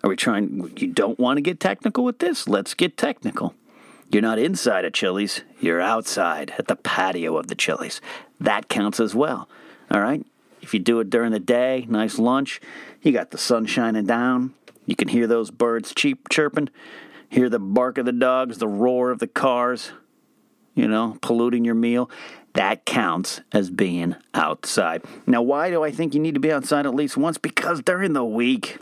Are 0.03 0.11
we 0.11 0.17
trying? 0.17 0.73
You 0.77 0.89
don't 0.89 1.19
want 1.19 1.39
to 1.39 1.41
get 1.41 1.61
technical 1.61 2.05
with 2.05 2.19
this? 2.19 2.49
Let's 2.49 2.75
get 2.75 2.97
technical. 2.97 3.55
You're 4.11 4.23
not 4.23 4.39
inside 4.39 4.85
a 4.85 4.91
Chili's, 4.91 5.43
you're 5.61 5.81
outside 5.81 6.53
at 6.59 6.69
the 6.69 6.77
patio 6.77 7.37
of 7.37 7.47
the 7.47 7.55
Chili's. 7.55 8.01
That 8.39 8.69
counts 8.69 9.01
as 9.01 9.15
well. 9.15 9.49
All 9.91 10.01
right? 10.01 10.25
If 10.61 10.75
you 10.75 10.81
do 10.81 11.01
it 11.01 11.11
during 11.11 11.33
the 11.33 11.41
day, 11.41 11.87
nice 11.89 12.19
lunch, 12.19 12.61
you 13.03 13.13
got 13.13 13.31
the 13.31 13.39
sun 13.39 13.67
shining 13.67 14.07
down, 14.07 14.55
you 14.87 14.97
can 14.97 15.09
hear 15.09 15.27
those 15.27 15.51
birds 15.51 15.93
cheep 15.95 16.29
chirping, 16.29 16.69
hear 17.29 17.49
the 17.49 17.59
bark 17.59 17.99
of 17.99 18.07
the 18.07 18.13
dogs, 18.13 18.59
the 18.59 18.69
roar 18.69 19.11
of 19.11 19.19
the 19.19 19.27
cars, 19.27 19.93
you 20.75 20.89
know, 20.89 21.19
polluting 21.21 21.65
your 21.65 21.75
meal 21.75 22.11
that 22.55 22.85
counts 22.85 23.41
as 23.53 23.71
being 23.71 24.17
outside. 24.33 25.03
Now, 25.27 25.43
why 25.43 25.71
do 25.71 25.83
I 25.85 25.91
think 25.91 26.15
you 26.15 26.21
need 26.21 26.35
to 26.35 26.41
be 26.41 26.53
outside 26.53 26.87
at 26.87 26.95
least 26.95 27.17
once? 27.17 27.37
Because 27.37 27.83
during 27.83 28.13
the 28.13 28.25
week, 28.25 28.79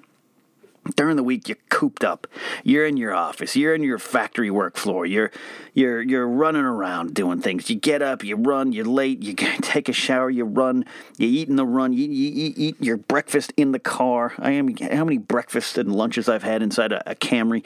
during 0.96 1.16
the 1.16 1.22
week 1.22 1.48
you're 1.48 1.58
cooped 1.68 2.02
up. 2.04 2.26
You're 2.64 2.86
in 2.86 2.96
your 2.96 3.14
office. 3.14 3.54
You're 3.54 3.74
in 3.74 3.82
your 3.82 3.98
factory 3.98 4.50
work 4.50 4.76
floor. 4.76 5.06
You're 5.06 5.30
you're 5.74 6.02
you're 6.02 6.26
running 6.26 6.64
around 6.64 7.14
doing 7.14 7.40
things. 7.40 7.70
You 7.70 7.76
get 7.76 8.02
up 8.02 8.24
you 8.24 8.36
run 8.36 8.72
you're 8.72 8.84
late 8.84 9.22
you 9.22 9.34
take 9.62 9.88
a 9.88 9.92
shower 9.92 10.28
you 10.28 10.44
run 10.44 10.84
you 11.18 11.28
eat 11.28 11.48
in 11.48 11.56
the 11.56 11.66
run 11.66 11.92
you, 11.92 12.08
you, 12.08 12.30
you 12.30 12.54
eat 12.56 12.82
your 12.82 12.96
breakfast 12.96 13.52
in 13.56 13.72
the 13.72 13.78
car. 13.78 14.34
I 14.38 14.52
am 14.52 14.76
how 14.76 15.04
many 15.04 15.18
breakfasts 15.18 15.78
and 15.78 15.94
lunches 15.94 16.28
i've 16.28 16.42
had 16.42 16.62
inside 16.62 16.92
a, 16.92 17.10
a 17.10 17.14
camry 17.14 17.64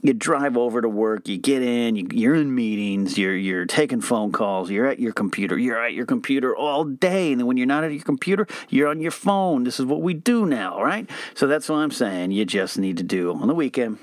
you 0.00 0.12
drive 0.12 0.56
over 0.56 0.80
to 0.80 0.88
work, 0.88 1.28
you 1.28 1.38
get 1.38 1.62
in, 1.62 1.96
you, 1.96 2.30
are 2.30 2.34
in 2.34 2.54
meetings, 2.54 3.18
you're 3.18 3.36
you're 3.36 3.66
taking 3.66 4.00
phone 4.00 4.30
calls, 4.30 4.70
you're 4.70 4.86
at 4.86 5.00
your 5.00 5.12
computer, 5.12 5.58
you're 5.58 5.82
at 5.84 5.92
your 5.92 6.06
computer 6.06 6.54
all 6.56 6.84
day, 6.84 7.32
and 7.32 7.40
then 7.40 7.46
when 7.46 7.56
you're 7.56 7.66
not 7.66 7.84
at 7.84 7.92
your 7.92 8.02
computer, 8.02 8.46
you're 8.68 8.88
on 8.88 9.00
your 9.00 9.10
phone. 9.10 9.64
This 9.64 9.80
is 9.80 9.86
what 9.86 10.00
we 10.00 10.14
do 10.14 10.46
now, 10.46 10.80
right? 10.80 11.08
So 11.34 11.46
that's 11.46 11.68
what 11.68 11.76
I'm 11.76 11.90
saying. 11.90 12.30
You 12.30 12.44
just 12.44 12.78
need 12.78 12.96
to 12.98 13.02
do 13.02 13.32
on 13.34 13.48
the 13.48 13.54
weekend 13.54 13.98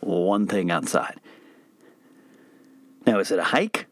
one 0.00 0.46
thing 0.46 0.70
outside. 0.70 1.20
Now, 3.06 3.18
is 3.18 3.30
it 3.30 3.38
a 3.38 3.44
hike? 3.44 3.86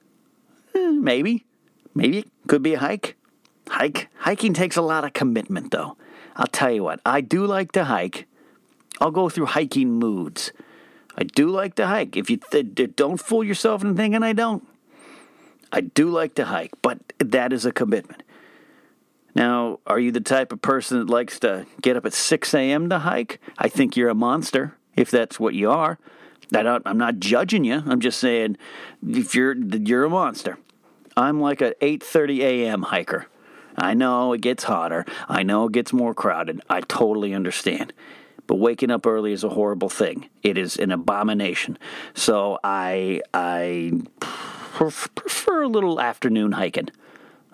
Eh, 0.74 0.90
maybe, 0.90 1.44
maybe 1.94 2.18
it 2.18 2.28
could 2.46 2.62
be 2.62 2.74
a 2.74 2.78
hike. 2.78 3.16
Hike 3.68 4.08
hiking 4.16 4.54
takes 4.54 4.76
a 4.76 4.82
lot 4.82 5.04
of 5.04 5.12
commitment, 5.12 5.70
though. 5.70 5.96
I'll 6.34 6.46
tell 6.46 6.70
you 6.70 6.82
what, 6.82 7.00
I 7.04 7.20
do 7.20 7.46
like 7.46 7.72
to 7.72 7.84
hike. 7.84 8.26
I'll 9.00 9.10
go 9.10 9.28
through 9.28 9.46
hiking 9.46 9.92
moods. 9.92 10.52
I 11.16 11.24
do 11.24 11.48
like 11.48 11.74
to 11.76 11.86
hike. 11.86 12.16
If 12.16 12.30
you 12.30 12.38
th- 12.38 12.96
don't 12.96 13.18
fool 13.18 13.44
yourself 13.44 13.82
into 13.82 13.94
thinking 13.94 14.22
I 14.22 14.32
don't, 14.32 14.66
I 15.70 15.82
do 15.82 16.08
like 16.08 16.34
to 16.36 16.46
hike, 16.46 16.72
but 16.82 16.98
that 17.18 17.52
is 17.52 17.64
a 17.64 17.72
commitment. 17.72 18.22
Now, 19.34 19.80
are 19.86 19.98
you 19.98 20.12
the 20.12 20.20
type 20.20 20.52
of 20.52 20.60
person 20.60 20.98
that 20.98 21.08
likes 21.08 21.38
to 21.40 21.66
get 21.80 21.96
up 21.96 22.04
at 22.04 22.12
6 22.12 22.54
a.m. 22.54 22.90
to 22.90 23.00
hike? 23.00 23.40
I 23.56 23.68
think 23.68 23.96
you're 23.96 24.10
a 24.10 24.14
monster 24.14 24.76
if 24.96 25.10
that's 25.10 25.40
what 25.40 25.54
you 25.54 25.70
are. 25.70 25.98
I'm 26.54 26.98
not 26.98 27.18
judging 27.18 27.64
you. 27.64 27.82
I'm 27.86 28.00
just 28.00 28.20
saying 28.20 28.58
if 29.06 29.34
you're 29.34 29.56
you're 29.56 30.04
a 30.04 30.10
monster. 30.10 30.58
I'm 31.16 31.40
like 31.40 31.62
a 31.62 31.74
8:30 31.80 32.40
a.m. 32.40 32.82
hiker. 32.82 33.26
I 33.76 33.94
know 33.94 34.34
it 34.34 34.42
gets 34.42 34.64
hotter. 34.64 35.06
I 35.28 35.42
know 35.42 35.66
it 35.66 35.72
gets 35.72 35.92
more 35.94 36.12
crowded. 36.12 36.60
I 36.68 36.82
totally 36.82 37.32
understand. 37.32 37.94
But 38.46 38.56
waking 38.56 38.90
up 38.90 39.06
early 39.06 39.32
is 39.32 39.44
a 39.44 39.50
horrible 39.50 39.88
thing. 39.88 40.28
It 40.42 40.58
is 40.58 40.76
an 40.76 40.90
abomination. 40.92 41.78
So 42.14 42.58
I 42.64 43.22
I 43.32 43.92
prefer 44.70 45.62
a 45.62 45.68
little 45.68 46.00
afternoon 46.00 46.52
hiking. 46.52 46.88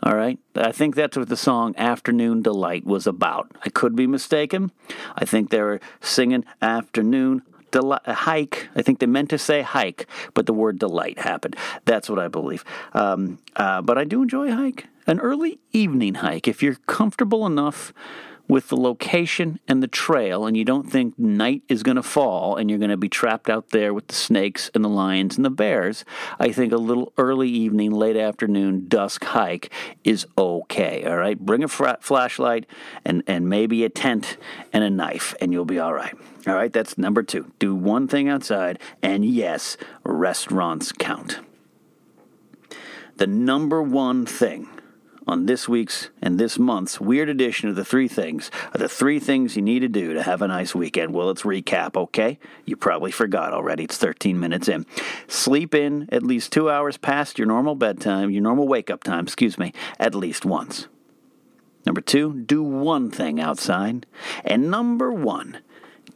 All 0.03 0.15
right. 0.15 0.39
I 0.55 0.71
think 0.73 0.95
that's 0.95 1.17
what 1.17 1.29
the 1.29 1.37
song 1.37 1.75
Afternoon 1.77 2.43
Delight 2.43 2.87
was 2.87 3.07
about. 3.07 3.51
I 3.65 3.69
could 3.69 3.97
be 3.97 4.07
mistaken. 4.07 4.71
I 5.17 5.25
think 5.25 5.51
they 5.51 5.61
were 5.61 5.81
singing 6.01 6.45
Afternoon 6.63 7.43
Delight, 7.73 8.07
hike. 8.07 8.69
I 8.77 8.83
think 8.83 9.01
they 9.01 9.07
meant 9.07 9.31
to 9.31 9.39
say 9.39 9.63
hike, 9.63 10.07
but 10.35 10.47
the 10.47 10.55
word 10.55 10.79
delight 10.79 11.19
happened. 11.19 11.57
That's 11.85 12.09
what 12.09 12.19
I 12.19 12.29
believe. 12.29 12.65
Um, 12.95 13.41
uh, 13.57 13.83
but 13.83 13.99
I 13.99 14.05
do 14.05 14.23
enjoy 14.23 14.49
a 14.49 14.55
hike. 14.55 14.87
An 15.07 15.21
early 15.21 15.59
evening 15.73 16.15
hike. 16.15 16.49
If 16.49 16.63
you're 16.63 16.77
comfortable 16.87 17.45
enough 17.45 17.93
with 18.49 18.69
the 18.69 18.77
location 18.77 19.61
and 19.69 19.83
the 19.83 19.89
trail, 19.89 20.47
and 20.47 20.57
you 20.57 20.65
don't 20.65 20.91
think 20.91 21.19
night 21.19 21.63
is 21.69 21.83
going 21.83 21.97
to 21.97 22.03
fall 22.03 22.57
and 22.57 22.71
you're 22.71 22.79
going 22.79 22.91
to 22.91 22.97
be 22.97 23.09
trapped 23.09 23.51
out 23.51 23.71
there 23.71 23.93
with 23.93 24.09
the 24.09 24.15
snakes 24.15 24.71
and 24.75 24.83
the 24.83 24.89
lions 24.89 25.37
and 25.37 25.45
the 25.45 25.51
bears, 25.51 26.05
I 26.41 26.51
think 26.51 26.73
a 26.73 26.79
little 26.79 27.13
early 27.19 27.49
evening, 27.49 27.93
late 27.93 28.17
afternoon, 28.17 28.89
dusk 28.89 29.25
hike 29.25 29.71
is 30.03 30.27
okay. 30.37 31.05
All 31.05 31.17
right, 31.17 31.39
bring 31.39 31.63
a 31.63 31.69
flashlight 31.69 32.67
and 33.05 33.23
and 33.27 33.49
maybe 33.49 33.85
a 33.85 33.91
tent 33.91 34.39
and 34.73 34.83
a 34.83 34.91
knife, 34.91 35.35
and 35.41 35.53
you'll 35.53 35.65
be 35.65 35.79
all 35.79 35.93
right. 35.93 36.15
All 36.47 36.55
right, 36.55 36.73
that's 36.73 36.97
number 36.97 37.23
two. 37.23 37.53
Do 37.59 37.75
one 37.75 38.09
thing 38.09 38.29
outside, 38.29 38.79
and 39.03 39.25
yes, 39.25 39.77
restaurants 40.05 40.93
count. 40.93 41.41
The 43.17 43.27
number 43.27 43.83
one 43.83 44.25
thing 44.25 44.69
on 45.29 45.45
this 45.45 45.69
week's 45.69 46.09
and 46.23 46.41
this 46.41 46.59
month's 46.59 47.01
weird 47.01 47.29
edition 47.29 47.69
of 47.69 47.77
the 47.77 47.85
three 47.85 48.09
things 48.09 48.51
are 48.75 48.79
the 48.79 48.89
three 48.89 49.21
things 49.21 49.55
you 49.55 49.63
need 49.63 49.81
to 49.81 49.89
do 49.89 50.15
to 50.15 50.23
have 50.23 50.41
a 50.41 50.49
nice 50.49 50.75
weekend. 50.75 51.13
Well, 51.13 51.27
let's 51.27 51.43
recap, 51.43 51.97
okay? 51.97 52.39
You 52.65 52.77
probably 52.77 53.11
forgot 53.11 53.53
already. 53.53 53.85
It's 53.85 53.99
13 53.99 54.41
minutes 54.41 54.69
in. 54.69 54.87
Sleep 55.27 55.75
in 55.75 56.09
at 56.11 56.23
least 56.23 56.51
two 56.51 56.71
hours 56.71 56.97
past 56.97 57.39
your 57.39 57.47
normal 57.47 57.75
bedtime, 57.75 58.31
your 58.31 58.43
normal 58.43 58.67
wake 58.67 58.89
up 58.89 59.05
time, 59.05 59.25
excuse 59.25 59.59
me, 59.59 59.75
at 59.99 60.15
least 60.15 60.47
once. 60.47 60.89
Number 61.85 62.01
two, 62.01 62.33
do 62.33 62.63
one 62.63 63.11
thing 63.11 63.39
outside. 63.39 64.07
And 64.45 64.71
number 64.71 65.13
one, 65.13 65.59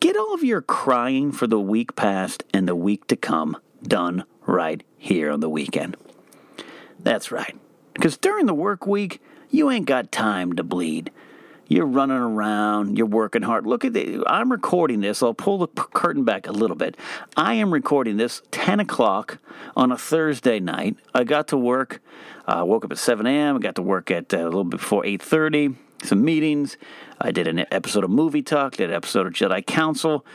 get 0.00 0.16
all 0.16 0.32
of 0.32 0.42
your 0.42 0.62
crying 0.62 1.32
for 1.32 1.46
the 1.46 1.60
week 1.60 1.94
past 1.96 2.44
and 2.54 2.66
the 2.66 2.74
week 2.74 3.06
to 3.08 3.16
come 3.16 3.58
done 3.82 4.24
right 4.46 4.82
here 4.96 5.30
on 5.30 5.40
the 5.40 5.50
weekend. 5.50 5.96
That's 6.98 7.30
right. 7.30 7.56
Because 7.94 8.16
during 8.16 8.46
the 8.46 8.54
work 8.54 8.86
week, 8.86 9.20
you 9.50 9.70
ain't 9.70 9.86
got 9.86 10.10
time 10.10 10.54
to 10.54 10.62
bleed. 10.62 11.10
You're 11.68 11.86
running 11.86 12.18
around, 12.18 12.98
you're 12.98 13.06
working 13.06 13.42
hard. 13.42 13.66
Look 13.66 13.84
at 13.84 13.94
the, 13.94 14.22
I'm 14.26 14.52
recording 14.52 15.00
this. 15.00 15.22
I'll 15.22 15.32
pull 15.32 15.58
the 15.58 15.68
curtain 15.68 16.24
back 16.24 16.46
a 16.46 16.52
little 16.52 16.76
bit. 16.76 16.98
I 17.36 17.54
am 17.54 17.72
recording 17.72 18.18
this 18.18 18.42
10 18.50 18.80
o'clock 18.80 19.38
on 19.74 19.90
a 19.90 19.96
Thursday 19.96 20.60
night. 20.60 20.96
I 21.14 21.24
got 21.24 21.48
to 21.48 21.56
work, 21.56 22.02
I 22.46 22.60
uh, 22.60 22.64
woke 22.64 22.84
up 22.84 22.92
at 22.92 22.98
7 22.98 23.26
a.m., 23.26 23.56
I 23.56 23.58
got 23.58 23.76
to 23.76 23.82
work 23.82 24.10
at 24.10 24.34
uh, 24.34 24.38
a 24.38 24.44
little 24.44 24.64
before 24.64 25.02
8.30, 25.02 25.76
some 26.02 26.22
meetings. 26.22 26.76
I 27.20 27.30
did 27.30 27.46
an 27.46 27.64
episode 27.70 28.04
of 28.04 28.10
Movie 28.10 28.42
Talk, 28.42 28.76
did 28.76 28.90
an 28.90 28.96
episode 28.96 29.26
of 29.26 29.32
Jedi 29.32 29.64
Council, 29.64 30.26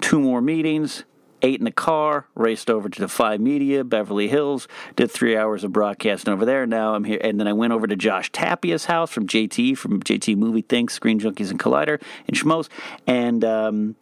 two 0.00 0.18
more 0.18 0.40
meetings 0.40 1.04
ate 1.42 1.58
in 1.58 1.64
the 1.64 1.70
car, 1.70 2.26
raced 2.34 2.70
over 2.70 2.88
to 2.88 3.00
Defy 3.00 3.38
Media, 3.38 3.84
Beverly 3.84 4.28
Hills, 4.28 4.68
did 4.96 5.10
three 5.10 5.36
hours 5.36 5.64
of 5.64 5.72
broadcasting 5.72 6.32
over 6.32 6.44
there. 6.44 6.66
Now 6.66 6.94
I'm 6.94 7.04
here, 7.04 7.20
and 7.22 7.38
then 7.38 7.46
I 7.46 7.52
went 7.52 7.72
over 7.72 7.86
to 7.86 7.96
Josh 7.96 8.30
Tapia's 8.32 8.86
house 8.86 9.10
from 9.10 9.26
JT 9.26 9.76
from 9.78 10.02
JT 10.02 10.36
Movie 10.36 10.62
Thinks, 10.62 10.94
Screen 10.94 11.20
Junkies 11.20 11.50
and 11.50 11.58
Collider 11.58 12.00
and 12.26 12.36
Schmoes, 12.36 12.68
and 13.06 13.44
um, 13.44 13.96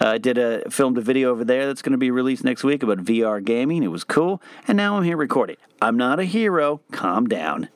I 0.00 0.18
did 0.18 0.38
a 0.38 0.68
filmed 0.70 0.96
a 0.96 1.02
video 1.02 1.30
over 1.30 1.44
there 1.44 1.66
that's 1.66 1.82
going 1.82 1.92
to 1.92 1.98
be 1.98 2.10
released 2.10 2.42
next 2.42 2.64
week 2.64 2.82
about 2.82 2.98
VR 2.98 3.44
gaming. 3.44 3.82
It 3.82 3.88
was 3.88 4.04
cool, 4.04 4.40
and 4.66 4.76
now 4.76 4.96
I'm 4.96 5.04
here 5.04 5.16
recording. 5.16 5.56
I'm 5.82 5.96
not 5.96 6.18
a 6.18 6.24
hero. 6.24 6.80
Calm 6.90 7.26
down. 7.26 7.68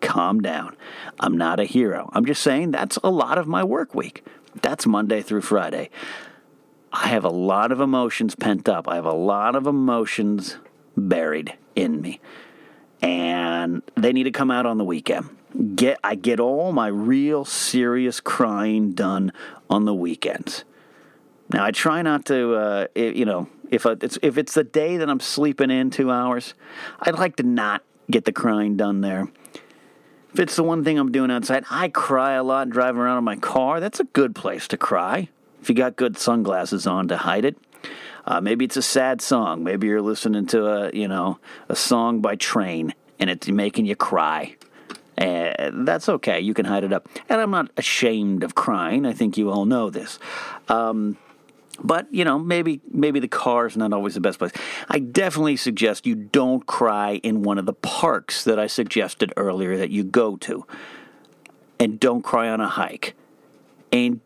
Calm 0.00 0.40
down. 0.40 0.76
I'm 1.18 1.36
not 1.36 1.60
a 1.60 1.64
hero. 1.64 2.10
I'm 2.12 2.24
just 2.24 2.42
saying 2.42 2.70
that's 2.70 2.98
a 3.02 3.10
lot 3.10 3.38
of 3.38 3.46
my 3.46 3.64
work 3.64 3.94
week. 3.94 4.24
That's 4.60 4.86
Monday 4.86 5.22
through 5.22 5.42
Friday. 5.42 5.90
I 6.92 7.08
have 7.08 7.24
a 7.24 7.30
lot 7.30 7.72
of 7.72 7.80
emotions 7.80 8.34
pent 8.34 8.68
up. 8.68 8.88
I 8.88 8.96
have 8.96 9.06
a 9.06 9.12
lot 9.12 9.54
of 9.54 9.66
emotions 9.66 10.56
buried 10.96 11.56
in 11.76 12.00
me. 12.00 12.20
And 13.00 13.82
they 13.94 14.12
need 14.12 14.24
to 14.24 14.30
come 14.30 14.50
out 14.50 14.66
on 14.66 14.78
the 14.78 14.84
weekend. 14.84 15.28
Get 15.74 15.98
I 16.04 16.14
get 16.14 16.38
all 16.38 16.72
my 16.72 16.88
real 16.88 17.44
serious 17.44 18.20
crying 18.20 18.92
done 18.92 19.32
on 19.68 19.84
the 19.84 19.94
weekends. 19.94 20.64
Now 21.52 21.64
I 21.64 21.70
try 21.70 22.02
not 22.02 22.24
to, 22.26 22.54
uh, 22.54 22.86
you 22.94 23.24
know, 23.24 23.48
if 23.70 23.86
it's 23.86 24.18
if 24.22 24.38
it's 24.38 24.54
the 24.54 24.64
day 24.64 24.96
that 24.98 25.08
I'm 25.08 25.18
sleeping 25.18 25.70
in 25.70 25.90
two 25.90 26.10
hours, 26.10 26.54
I'd 27.00 27.18
like 27.18 27.36
to 27.36 27.42
not 27.42 27.82
get 28.10 28.26
the 28.26 28.32
crying 28.32 28.76
done 28.76 29.00
there. 29.00 29.28
If 30.32 30.38
it's 30.38 30.54
the 30.54 30.62
one 30.62 30.84
thing 30.84 30.98
I'm 30.98 31.10
doing 31.10 31.30
outside, 31.30 31.64
I 31.70 31.88
cry 31.88 32.32
a 32.32 32.44
lot 32.44 32.70
driving 32.70 33.00
around 33.00 33.18
in 33.18 33.24
my 33.24 33.36
car. 33.36 33.80
That's 33.80 33.98
a 33.98 34.04
good 34.04 34.34
place 34.34 34.68
to 34.68 34.76
cry 34.76 35.28
if 35.60 35.68
you 35.68 35.74
got 35.74 35.96
good 35.96 36.16
sunglasses 36.16 36.86
on 36.86 37.08
to 37.08 37.16
hide 37.16 37.44
it. 37.44 37.56
Uh, 38.26 38.40
maybe 38.40 38.64
it's 38.64 38.76
a 38.76 38.82
sad 38.82 39.20
song. 39.20 39.64
Maybe 39.64 39.86
you're 39.86 40.02
listening 40.02 40.46
to 40.48 40.66
a 40.66 40.90
you 40.92 41.08
know 41.08 41.38
a 41.68 41.76
song 41.76 42.20
by 42.20 42.36
Train 42.36 42.94
and 43.18 43.30
it's 43.30 43.48
making 43.48 43.86
you 43.86 43.96
cry. 43.96 44.56
That's 45.16 46.08
okay. 46.08 46.40
You 46.40 46.54
can 46.54 46.64
hide 46.64 46.84
it 46.84 46.92
up. 46.92 47.08
And 47.28 47.40
I'm 47.40 47.50
not 47.50 47.70
ashamed 47.76 48.42
of 48.42 48.54
crying. 48.54 49.04
I 49.04 49.12
think 49.12 49.36
you 49.36 49.50
all 49.50 49.66
know 49.66 49.90
this. 49.90 50.18
Um, 50.68 51.18
but 51.82 52.12
you 52.12 52.24
know, 52.24 52.38
maybe 52.38 52.80
maybe 52.90 53.20
the 53.20 53.28
car 53.28 53.66
is 53.66 53.76
not 53.76 53.92
always 53.92 54.14
the 54.14 54.20
best 54.20 54.38
place. 54.38 54.52
I 54.88 54.98
definitely 54.98 55.56
suggest 55.56 56.06
you 56.06 56.14
don't 56.14 56.66
cry 56.66 57.20
in 57.22 57.42
one 57.42 57.58
of 57.58 57.66
the 57.66 57.72
parks 57.72 58.44
that 58.44 58.58
I 58.58 58.66
suggested 58.66 59.32
earlier 59.36 59.76
that 59.76 59.90
you 59.90 60.04
go 60.04 60.36
to, 60.38 60.66
and 61.78 61.98
don't 61.98 62.22
cry 62.22 62.48
on 62.48 62.60
a 62.60 62.68
hike, 62.68 63.14
and 63.92 64.20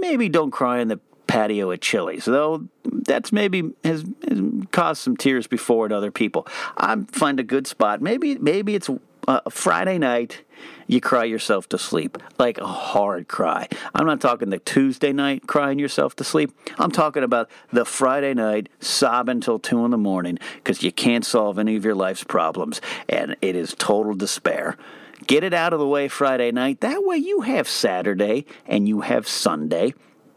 maybe 0.00 0.28
don't 0.28 0.50
cry 0.50 0.80
in 0.80 0.88
the 0.88 1.00
patio 1.26 1.70
at 1.70 1.80
Chili's, 1.80 2.26
though 2.26 2.68
that's 2.84 3.32
maybe 3.32 3.72
has, 3.84 4.04
has 4.28 4.40
caused 4.70 5.00
some 5.00 5.16
tears 5.16 5.46
before 5.46 5.86
in 5.86 5.92
other 5.92 6.10
people. 6.10 6.46
I 6.76 6.96
find 7.10 7.40
a 7.40 7.42
good 7.42 7.66
spot. 7.66 8.02
Maybe 8.02 8.36
maybe 8.36 8.74
it's 8.74 8.90
a 9.28 9.50
Friday 9.50 9.98
night. 9.98 10.42
You 10.86 11.00
cry 11.00 11.24
yourself 11.24 11.68
to 11.70 11.78
sleep, 11.78 12.18
like 12.38 12.58
a 12.58 12.66
hard 12.66 13.28
cry. 13.28 13.68
I'm 13.94 14.06
not 14.06 14.20
talking 14.20 14.50
the 14.50 14.58
Tuesday 14.58 15.12
night 15.12 15.46
crying 15.46 15.78
yourself 15.78 16.14
to 16.16 16.24
sleep. 16.24 16.52
I'm 16.78 16.90
talking 16.90 17.22
about 17.22 17.48
the 17.72 17.84
Friday 17.84 18.34
night 18.34 18.68
sobbing 18.80 19.40
till 19.40 19.58
two 19.58 19.84
in 19.84 19.90
the 19.90 19.98
morning 19.98 20.38
because 20.56 20.82
you 20.82 20.92
can't 20.92 21.24
solve 21.24 21.58
any 21.58 21.76
of 21.76 21.84
your 21.84 21.94
life's 21.94 22.24
problems 22.24 22.80
and 23.08 23.36
it 23.40 23.56
is 23.56 23.74
total 23.78 24.14
despair. 24.14 24.76
Get 25.26 25.44
it 25.44 25.54
out 25.54 25.72
of 25.72 25.78
the 25.78 25.86
way 25.86 26.08
Friday 26.08 26.50
night. 26.52 26.80
That 26.80 27.04
way 27.04 27.16
you 27.16 27.42
have 27.42 27.68
Saturday 27.68 28.46
and 28.66 28.88
you 28.88 29.00
have 29.02 29.28
Sunday 29.28 29.94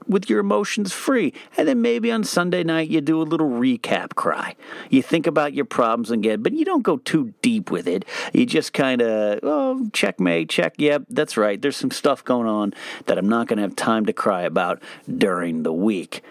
with 0.07 0.29
your 0.29 0.39
emotions 0.39 0.93
free. 0.93 1.33
And 1.57 1.67
then 1.67 1.81
maybe 1.81 2.11
on 2.11 2.23
Sunday 2.23 2.63
night 2.63 2.89
you 2.89 3.01
do 3.01 3.21
a 3.21 3.23
little 3.23 3.49
recap 3.49 4.15
cry. 4.15 4.55
You 4.89 5.01
think 5.01 5.27
about 5.27 5.53
your 5.53 5.65
problems 5.65 6.11
again, 6.11 6.43
but 6.43 6.53
you 6.53 6.65
don't 6.65 6.83
go 6.83 6.97
too 6.97 7.33
deep 7.41 7.71
with 7.71 7.87
it. 7.87 8.05
You 8.33 8.45
just 8.45 8.73
kind 8.73 9.01
of, 9.01 9.39
oh, 9.43 9.89
checkmate, 9.93 10.49
check. 10.49 10.75
Yep, 10.77 11.05
that's 11.09 11.37
right. 11.37 11.61
There's 11.61 11.77
some 11.77 11.91
stuff 11.91 12.23
going 12.23 12.47
on 12.47 12.73
that 13.07 13.17
I'm 13.17 13.29
not 13.29 13.47
going 13.47 13.57
to 13.57 13.63
have 13.63 13.75
time 13.75 14.05
to 14.05 14.13
cry 14.13 14.43
about 14.43 14.81
during 15.17 15.63
the 15.63 15.73
week. 15.73 16.23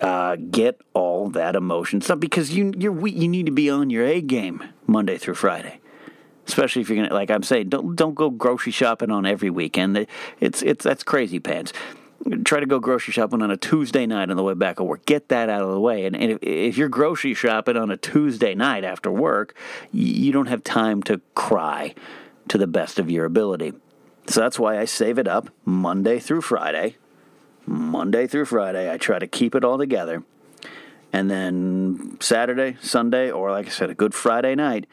Uh, 0.00 0.36
get 0.36 0.80
all 0.94 1.28
that 1.30 1.56
emotion 1.56 2.00
stuff 2.00 2.20
because 2.20 2.54
you 2.54 2.72
you 2.78 3.04
you 3.06 3.26
need 3.26 3.46
to 3.46 3.52
be 3.52 3.68
on 3.68 3.90
your 3.90 4.06
A 4.06 4.20
game 4.20 4.62
Monday 4.86 5.18
through 5.18 5.34
Friday 5.34 5.80
especially 6.48 6.82
if 6.82 6.88
you're 6.88 6.96
gonna 6.96 7.14
like 7.14 7.30
I'm 7.30 7.42
saying, 7.42 7.68
don't 7.68 7.94
don't 7.94 8.14
go 8.14 8.30
grocery 8.30 8.72
shopping 8.72 9.10
on 9.10 9.26
every 9.26 9.50
weekend. 9.50 10.06
It's 10.40 10.62
it's 10.62 10.84
that's 10.84 11.04
crazy 11.04 11.38
pants 11.38 11.72
try 12.44 12.60
to 12.60 12.66
go 12.66 12.80
grocery 12.80 13.12
shopping 13.12 13.42
on 13.42 13.50
a 13.50 13.56
Tuesday 13.56 14.06
night 14.06 14.30
on 14.30 14.36
the 14.36 14.42
way 14.42 14.54
back 14.54 14.80
of 14.80 14.86
work. 14.86 15.04
Get 15.06 15.28
that 15.28 15.48
out 15.48 15.62
of 15.62 15.70
the 15.70 15.80
way. 15.80 16.04
And, 16.04 16.16
and 16.16 16.32
if, 16.32 16.38
if, 16.42 16.76
you're 16.76 16.88
grocery 16.88 17.34
shopping 17.34 17.76
on 17.76 17.90
a 17.90 17.96
Tuesday 17.96 18.54
night 18.54 18.84
after 18.84 19.10
work, 19.10 19.54
you 19.92 20.32
don't 20.32 20.46
have 20.46 20.64
time 20.64 21.02
to 21.04 21.20
cry 21.34 21.94
to 22.48 22.58
the 22.58 22.66
best 22.66 22.98
of 22.98 23.10
your 23.10 23.24
ability. 23.24 23.72
So 24.26 24.40
that's 24.40 24.58
why 24.58 24.78
I 24.78 24.84
save 24.84 25.18
it 25.18 25.28
up 25.28 25.48
Monday 25.64 26.18
through 26.18 26.42
Friday. 26.42 26.96
Monday 27.66 28.26
through 28.26 28.46
Friday, 28.46 28.92
I 28.92 28.96
try 28.96 29.18
to 29.18 29.26
keep 29.26 29.54
it 29.54 29.64
all 29.64 29.78
together. 29.78 30.22
And 31.12 31.30
then 31.30 32.18
Saturday, 32.20 32.76
Sunday, 32.82 33.30
or 33.30 33.50
like 33.50 33.66
I 33.66 33.70
said, 33.70 33.90
a 33.90 33.94
good 33.94 34.14
Friday 34.14 34.54
night, 34.54 34.86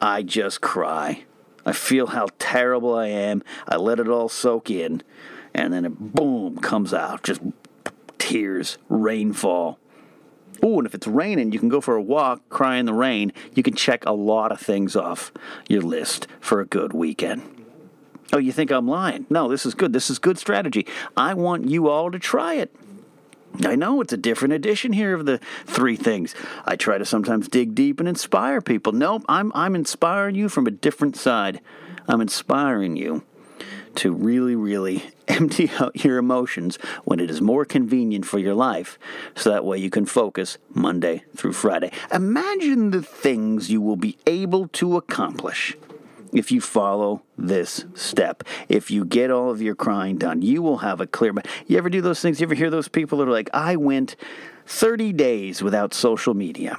I 0.00 0.22
just 0.22 0.60
cry. 0.60 1.24
I 1.64 1.72
feel 1.72 2.08
how 2.08 2.26
terrible 2.38 2.94
I 2.94 3.06
am. 3.06 3.42
I 3.68 3.76
let 3.76 4.00
it 4.00 4.08
all 4.08 4.28
soak 4.28 4.70
in 4.70 5.02
and 5.54 5.72
then 5.72 5.84
it 5.84 5.98
boom 5.98 6.58
comes 6.58 6.94
out, 6.94 7.22
just 7.22 7.40
tears, 8.18 8.78
rainfall. 8.88 9.78
Oh, 10.62 10.78
and 10.78 10.86
if 10.86 10.94
it's 10.94 11.06
raining, 11.06 11.52
you 11.52 11.58
can 11.58 11.68
go 11.68 11.80
for 11.80 11.96
a 11.96 12.02
walk, 12.02 12.48
cry 12.48 12.76
in 12.76 12.86
the 12.86 12.94
rain. 12.94 13.32
You 13.54 13.62
can 13.62 13.74
check 13.74 14.04
a 14.06 14.12
lot 14.12 14.52
of 14.52 14.60
things 14.60 14.94
off 14.94 15.32
your 15.68 15.82
list 15.82 16.28
for 16.40 16.60
a 16.60 16.66
good 16.66 16.92
weekend. 16.92 17.42
Oh, 18.32 18.38
you 18.38 18.52
think 18.52 18.70
I'm 18.70 18.88
lying? 18.88 19.26
No, 19.28 19.48
this 19.48 19.66
is 19.66 19.74
good. 19.74 19.92
This 19.92 20.08
is 20.08 20.18
good 20.18 20.38
strategy. 20.38 20.86
I 21.16 21.34
want 21.34 21.68
you 21.68 21.88
all 21.88 22.10
to 22.10 22.18
try 22.18 22.54
it. 22.54 22.74
I 23.64 23.76
know 23.76 24.00
it's 24.00 24.12
a 24.12 24.16
different 24.16 24.54
edition 24.54 24.92
here 24.92 25.14
of 25.14 25.26
the 25.26 25.38
three 25.66 25.96
things. 25.96 26.34
I 26.64 26.76
try 26.76 26.98
to 26.98 27.04
sometimes 27.04 27.48
dig 27.48 27.74
deep 27.74 28.00
and 28.00 28.08
inspire 28.08 28.60
people. 28.60 28.92
Nope, 28.92 29.24
I'm 29.28 29.52
I'm 29.54 29.74
inspiring 29.74 30.34
you 30.34 30.48
from 30.48 30.66
a 30.66 30.70
different 30.70 31.16
side. 31.16 31.60
I'm 32.08 32.20
inspiring 32.20 32.96
you 32.96 33.22
to 33.96 34.12
really, 34.12 34.56
really 34.56 35.04
empty 35.28 35.70
out 35.78 36.04
your 36.04 36.18
emotions 36.18 36.76
when 37.04 37.20
it 37.20 37.30
is 37.30 37.40
more 37.40 37.64
convenient 37.64 38.26
for 38.26 38.38
your 38.38 38.54
life, 38.54 38.98
so 39.34 39.50
that 39.50 39.64
way 39.64 39.78
you 39.78 39.90
can 39.90 40.06
focus 40.06 40.58
Monday 40.74 41.24
through 41.36 41.52
Friday. 41.52 41.92
Imagine 42.12 42.90
the 42.90 43.02
things 43.02 43.70
you 43.70 43.80
will 43.80 43.96
be 43.96 44.18
able 44.26 44.68
to 44.68 44.96
accomplish 44.96 45.76
if 46.32 46.50
you 46.50 46.60
follow 46.60 47.22
this 47.36 47.84
step. 47.94 48.42
If 48.68 48.90
you 48.90 49.04
get 49.04 49.30
all 49.30 49.50
of 49.50 49.60
your 49.60 49.74
crying 49.74 50.16
done, 50.16 50.42
you 50.42 50.62
will 50.62 50.78
have 50.78 51.00
a 51.00 51.06
clear 51.06 51.32
mind. 51.32 51.48
You 51.66 51.78
ever 51.78 51.90
do 51.90 52.00
those 52.00 52.20
things? 52.20 52.40
You 52.40 52.46
ever 52.46 52.54
hear 52.54 52.70
those 52.70 52.88
people 52.88 53.18
that 53.18 53.28
are 53.28 53.32
like, 53.32 53.50
I 53.52 53.76
went 53.76 54.16
30 54.66 55.12
days 55.12 55.62
without 55.62 55.94
social 55.94 56.34
media 56.34 56.78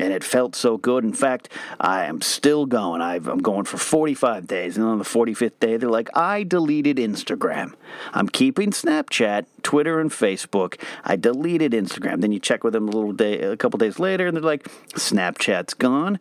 and 0.00 0.12
it 0.12 0.24
felt 0.24 0.54
so 0.54 0.76
good. 0.76 1.04
In 1.04 1.12
fact, 1.12 1.48
I 1.78 2.04
am 2.04 2.20
still 2.22 2.66
going. 2.66 3.00
i 3.00 3.16
am 3.16 3.38
going 3.38 3.64
for 3.64 3.76
45 3.76 4.46
days, 4.46 4.76
and 4.76 4.86
on 4.86 4.98
the 4.98 5.04
45th 5.04 5.58
day, 5.60 5.76
they're 5.76 5.90
like, 5.90 6.10
I 6.16 6.42
deleted 6.42 6.96
Instagram. 6.96 7.74
I'm 8.12 8.28
keeping 8.28 8.70
Snapchat, 8.70 9.46
Twitter, 9.62 10.00
and 10.00 10.10
Facebook. 10.10 10.80
I 11.04 11.16
deleted 11.16 11.72
Instagram. 11.72 12.20
Then 12.20 12.32
you 12.32 12.40
check 12.40 12.64
with 12.64 12.72
them 12.72 12.88
a 12.88 12.92
little 12.92 13.12
day, 13.12 13.40
a 13.40 13.56
couple 13.56 13.78
days 13.78 13.98
later, 13.98 14.26
and 14.26 14.36
they're 14.36 14.42
like, 14.42 14.64
Snapchat's 14.94 15.74
gone. 15.74 16.18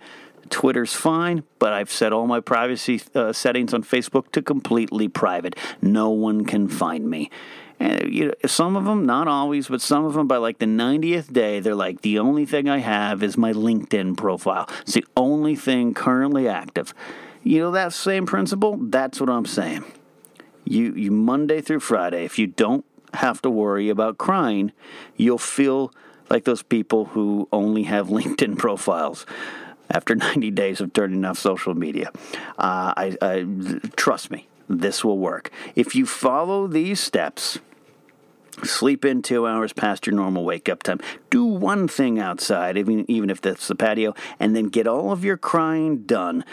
Twitter's 0.49 0.93
fine, 0.93 1.43
but 1.59 1.73
I've 1.73 1.91
set 1.91 2.13
all 2.13 2.27
my 2.27 2.39
privacy 2.39 3.01
uh, 3.15 3.33
settings 3.33 3.73
on 3.73 3.83
Facebook 3.83 4.31
to 4.31 4.41
completely 4.41 5.07
private. 5.07 5.55
No 5.81 6.09
one 6.09 6.45
can 6.45 6.67
find 6.67 7.09
me. 7.09 7.29
And 7.79 8.13
you 8.13 8.27
know, 8.27 8.33
some 8.45 8.75
of 8.75 8.85
them, 8.85 9.05
not 9.05 9.27
always, 9.27 9.67
but 9.67 9.81
some 9.81 10.05
of 10.05 10.13
them, 10.13 10.27
by 10.27 10.37
like 10.37 10.59
the 10.59 10.67
90th 10.67 11.33
day, 11.33 11.59
they're 11.59 11.73
like, 11.73 12.01
the 12.01 12.19
only 12.19 12.45
thing 12.45 12.69
I 12.69 12.77
have 12.77 13.23
is 13.23 13.37
my 13.37 13.53
LinkedIn 13.53 14.17
profile. 14.17 14.69
It's 14.81 14.93
the 14.93 15.05
only 15.17 15.55
thing 15.55 15.93
currently 15.93 16.47
active. 16.47 16.93
You 17.43 17.59
know 17.59 17.71
that 17.71 17.93
same 17.93 18.27
principle? 18.27 18.77
That's 18.79 19.19
what 19.19 19.29
I'm 19.29 19.47
saying. 19.47 19.83
You, 20.63 20.93
you 20.93 21.11
Monday 21.11 21.59
through 21.59 21.79
Friday, 21.79 22.23
if 22.23 22.37
you 22.37 22.45
don't 22.45 22.85
have 23.15 23.41
to 23.41 23.49
worry 23.49 23.89
about 23.89 24.19
crying, 24.19 24.71
you'll 25.17 25.39
feel 25.39 25.91
like 26.29 26.43
those 26.45 26.61
people 26.61 27.05
who 27.05 27.47
only 27.51 27.83
have 27.83 28.07
LinkedIn 28.09 28.59
profiles 28.59 29.25
after 29.91 30.15
90 30.15 30.51
days 30.51 30.81
of 30.81 30.93
turning 30.93 31.23
off 31.25 31.37
social 31.37 31.75
media. 31.75 32.11
Uh, 32.57 32.93
I, 32.97 33.17
I, 33.21 33.45
trust 33.95 34.31
me, 34.31 34.47
this 34.67 35.03
will 35.03 35.17
work. 35.17 35.51
If 35.75 35.95
you 35.95 36.05
follow 36.05 36.67
these 36.67 36.99
steps, 36.99 37.59
Sleep 38.63 39.05
in 39.05 39.21
two 39.21 39.47
hours 39.47 39.73
past 39.73 40.05
your 40.05 40.15
normal 40.15 40.43
wake 40.43 40.69
up 40.69 40.83
time. 40.83 40.99
Do 41.29 41.43
one 41.43 41.87
thing 41.87 42.19
outside, 42.19 42.77
even, 42.77 43.09
even 43.09 43.29
if 43.29 43.41
that's 43.41 43.67
the 43.67 43.75
patio, 43.75 44.13
and 44.39 44.55
then 44.55 44.65
get 44.65 44.87
all 44.87 45.11
of 45.11 45.23
your 45.23 45.37
crying 45.37 46.03
done 46.03 46.43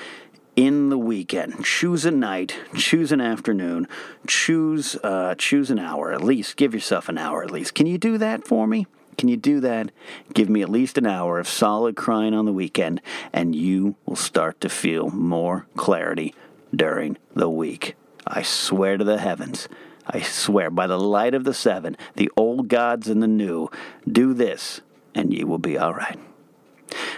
in 0.57 0.88
the 0.88 0.98
weekend. 0.98 1.64
Choose 1.64 2.05
a 2.05 2.11
night, 2.11 2.57
choose 2.74 3.12
an 3.12 3.20
afternoon, 3.20 3.87
choose 4.27 4.96
uh, 5.05 5.35
choose 5.37 5.70
an 5.70 5.79
hour 5.79 6.12
at 6.12 6.22
least. 6.22 6.57
Give 6.57 6.72
yourself 6.72 7.09
an 7.09 7.18
hour 7.18 7.42
at 7.42 7.51
least. 7.51 7.74
Can 7.74 7.87
you 7.87 7.98
do 7.98 8.16
that 8.18 8.46
for 8.46 8.66
me? 8.66 8.87
Can 9.19 9.29
you 9.29 9.37
do 9.37 9.59
that? 9.61 9.91
Give 10.33 10.49
me 10.49 10.63
at 10.63 10.69
least 10.69 10.97
an 10.97 11.07
hour 11.07 11.41
of 11.41 11.49
solid 11.49 11.97
crying 11.97 12.35
on 12.35 12.47
the 12.47 12.53
weekend, 12.53 13.03
and 13.33 13.55
you 13.55 13.97
will 14.07 14.17
start 14.17 14.61
to 14.61 14.69
feel 14.69 15.11
more 15.11 15.67
clarity 15.77 16.35
during 16.75 17.19
the 17.35 17.51
week. 17.51 17.97
I 18.25 18.43
swear 18.43 18.97
to 18.97 19.05
the 19.05 19.19
heavens. 19.19 19.69
I 20.07 20.21
swear, 20.21 20.71
by 20.71 20.87
the 20.87 21.01
light 21.01 21.35
of 21.35 21.43
the 21.43 21.53
seven, 21.53 21.97
the 22.15 22.31
old 22.37 22.69
gods 22.69 23.09
and 23.09 23.21
the 23.21 23.27
new, 23.27 23.69
do 24.11 24.33
this, 24.33 24.81
and 25.15 25.35
ye 25.35 25.43
will 25.43 25.59
be 25.59 25.77
all 25.77 25.93
right. 25.93 26.19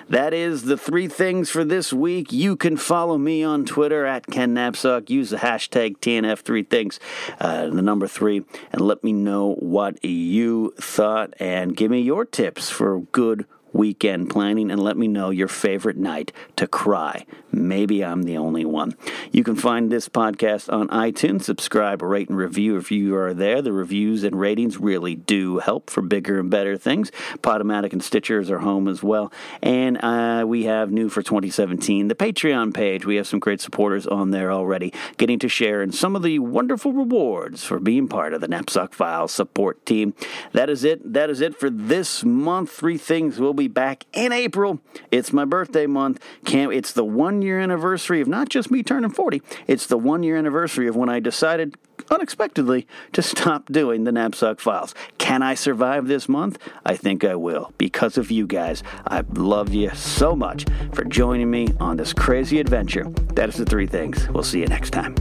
That 0.09 0.35
is 0.35 0.63
the 0.63 0.77
three 0.77 1.09
things 1.09 1.51
for 1.51 1.65
this 1.65 1.93
week. 1.93 2.33
You 2.33 2.57
can 2.57 2.77
follow 2.77 3.19
me 3.19 3.43
on 3.43 3.65
Twitter 3.65 4.07
at 4.07 4.27
Ken 4.27 4.55
Napzok. 4.55 5.11
Use 5.11 5.31
the 5.31 5.39
hashtag 5.39 5.99
TNF3Things, 5.99 6.99
uh, 7.41 7.69
the 7.69 7.83
number 7.83 8.07
three, 8.07 8.45
and 8.73 8.81
let 8.81 9.05
me 9.05 9.13
know 9.13 9.55
what 9.55 10.05
you 10.05 10.75
thought 10.79 11.35
and 11.39 11.77
give 11.77 11.91
me 11.91 12.01
your 12.01 12.25
tips 12.25 12.71
for 12.71 13.01
good 13.01 13.47
weekend 13.81 14.29
planning 14.29 14.71
and 14.71 14.83
let 14.83 14.99
me 14.99 15.09
know 15.09 15.31
your 15.31 15.49
favorite 15.49 15.97
night 15.97 16.33
to 16.55 16.67
cry. 16.67 17.25
Maybe 17.51 18.05
I'm 18.05 18.25
the 18.25 18.37
only 18.37 18.67
one. 18.67 18.95
You 19.33 19.43
can 19.43 19.57
find 19.57 19.91
this 19.91 20.07
podcast 20.07 20.71
on 20.71 20.89
iTunes. 20.89 21.45
Subscribe, 21.45 22.03
rate, 22.03 22.29
and 22.29 22.37
review 22.37 22.77
if 22.77 22.91
you 22.91 23.17
are 23.17 23.33
there. 23.33 23.63
The 23.63 23.73
reviews 23.73 24.23
and 24.23 24.39
ratings 24.39 24.77
really 24.77 25.15
do 25.15 25.61
help 25.61 25.89
for 25.89 26.03
bigger 26.03 26.39
and 26.39 26.51
better 26.51 26.77
things. 26.77 27.11
Podomatic 27.39 27.95
and 27.95 28.03
Stitchers 28.03 28.51
are 28.51 28.59
home 28.59 28.87
as 28.87 29.03
well. 29.03 29.33
And 29.63 29.97
uh, 30.05 30.45
we 30.47 30.65
have 30.65 30.93
new 30.93 31.09
for 31.09 31.23
2017 31.23 32.09
the 32.09 32.15
Patreon 32.15 32.75
page. 32.75 33.07
We 33.07 33.17
have 33.17 33.27
some 33.27 33.41
great 33.41 33.63
supporters 33.63 34.07
on 34.07 34.31
there 34.31 34.53
already, 34.53 34.93
getting 35.17 35.39
to 35.39 35.49
share 35.49 35.83
in 35.83 35.91
some 35.91 36.15
of 36.15 36.23
the 36.23 36.39
wonderful 36.39 36.93
rewards 36.93 37.65
for 37.65 37.81
being 37.81 38.09
part 38.09 38.35
of 38.35 38.43
the 38.43 38.49
Napzok 38.49 38.93
Files 38.93 39.33
support 39.33 39.87
team. 39.87 40.13
That 40.53 40.69
is 40.69 40.85
it. 40.85 41.13
That 41.13 41.31
is 41.31 41.41
it 41.41 41.59
for 41.59 41.71
this 41.71 42.25
month. 42.25 42.71
Three 42.71 42.99
things 42.99 43.39
will 43.41 43.55
be 43.55 43.70
back 43.73 44.07
in 44.13 44.33
April. 44.33 44.81
It's 45.11 45.33
my 45.33 45.45
birthday 45.45 45.87
month. 45.87 46.23
Can't, 46.45 46.73
it's 46.73 46.93
the 46.93 47.05
one 47.05 47.43
year 47.43 47.59
anniversary 47.59 48.21
of 48.21 48.29
not 48.29 48.49
just 48.49 48.71
me 48.71 48.83
turning 48.83 49.11
40, 49.11 49.43
it's 49.67 49.87
the 49.87 49.99
one 49.99 50.23
year 50.23 50.37
anniversary 50.37 50.89
of 50.89 50.97
when 50.97 51.09
I 51.09 51.21
decided 51.21 51.77
unexpectedly 52.11 52.87
to 53.13 53.23
stop 53.23 53.67
doing 53.67 54.05
the 54.05 54.11
Napzok 54.11 54.61
files. 54.61 54.95
Can 55.19 55.43
I 55.43 55.55
survive 55.55 56.07
this 56.07 56.29
month? 56.29 56.59
I 56.85 56.97
think 56.97 57.25
I 57.25 57.35
will 57.35 57.73
because 57.79 58.19
of 58.19 58.31
you 58.31 58.47
guys. 58.47 58.83
I 59.07 59.23
love 59.35 59.73
you 59.73 59.91
so 59.95 60.35
much 60.35 60.65
for 60.93 61.05
joining 61.05 61.51
me 61.51 61.69
on 61.79 61.97
this 61.97 62.13
crazy 62.13 62.61
adventure. 62.61 63.05
That 63.35 63.49
is 63.49 63.57
the 63.57 63.67
three 63.67 63.87
things. 63.87 64.29
We'll 64.29 64.43
see 64.43 64.61
you 64.61 64.67
next 64.67 64.91
time. 64.91 65.15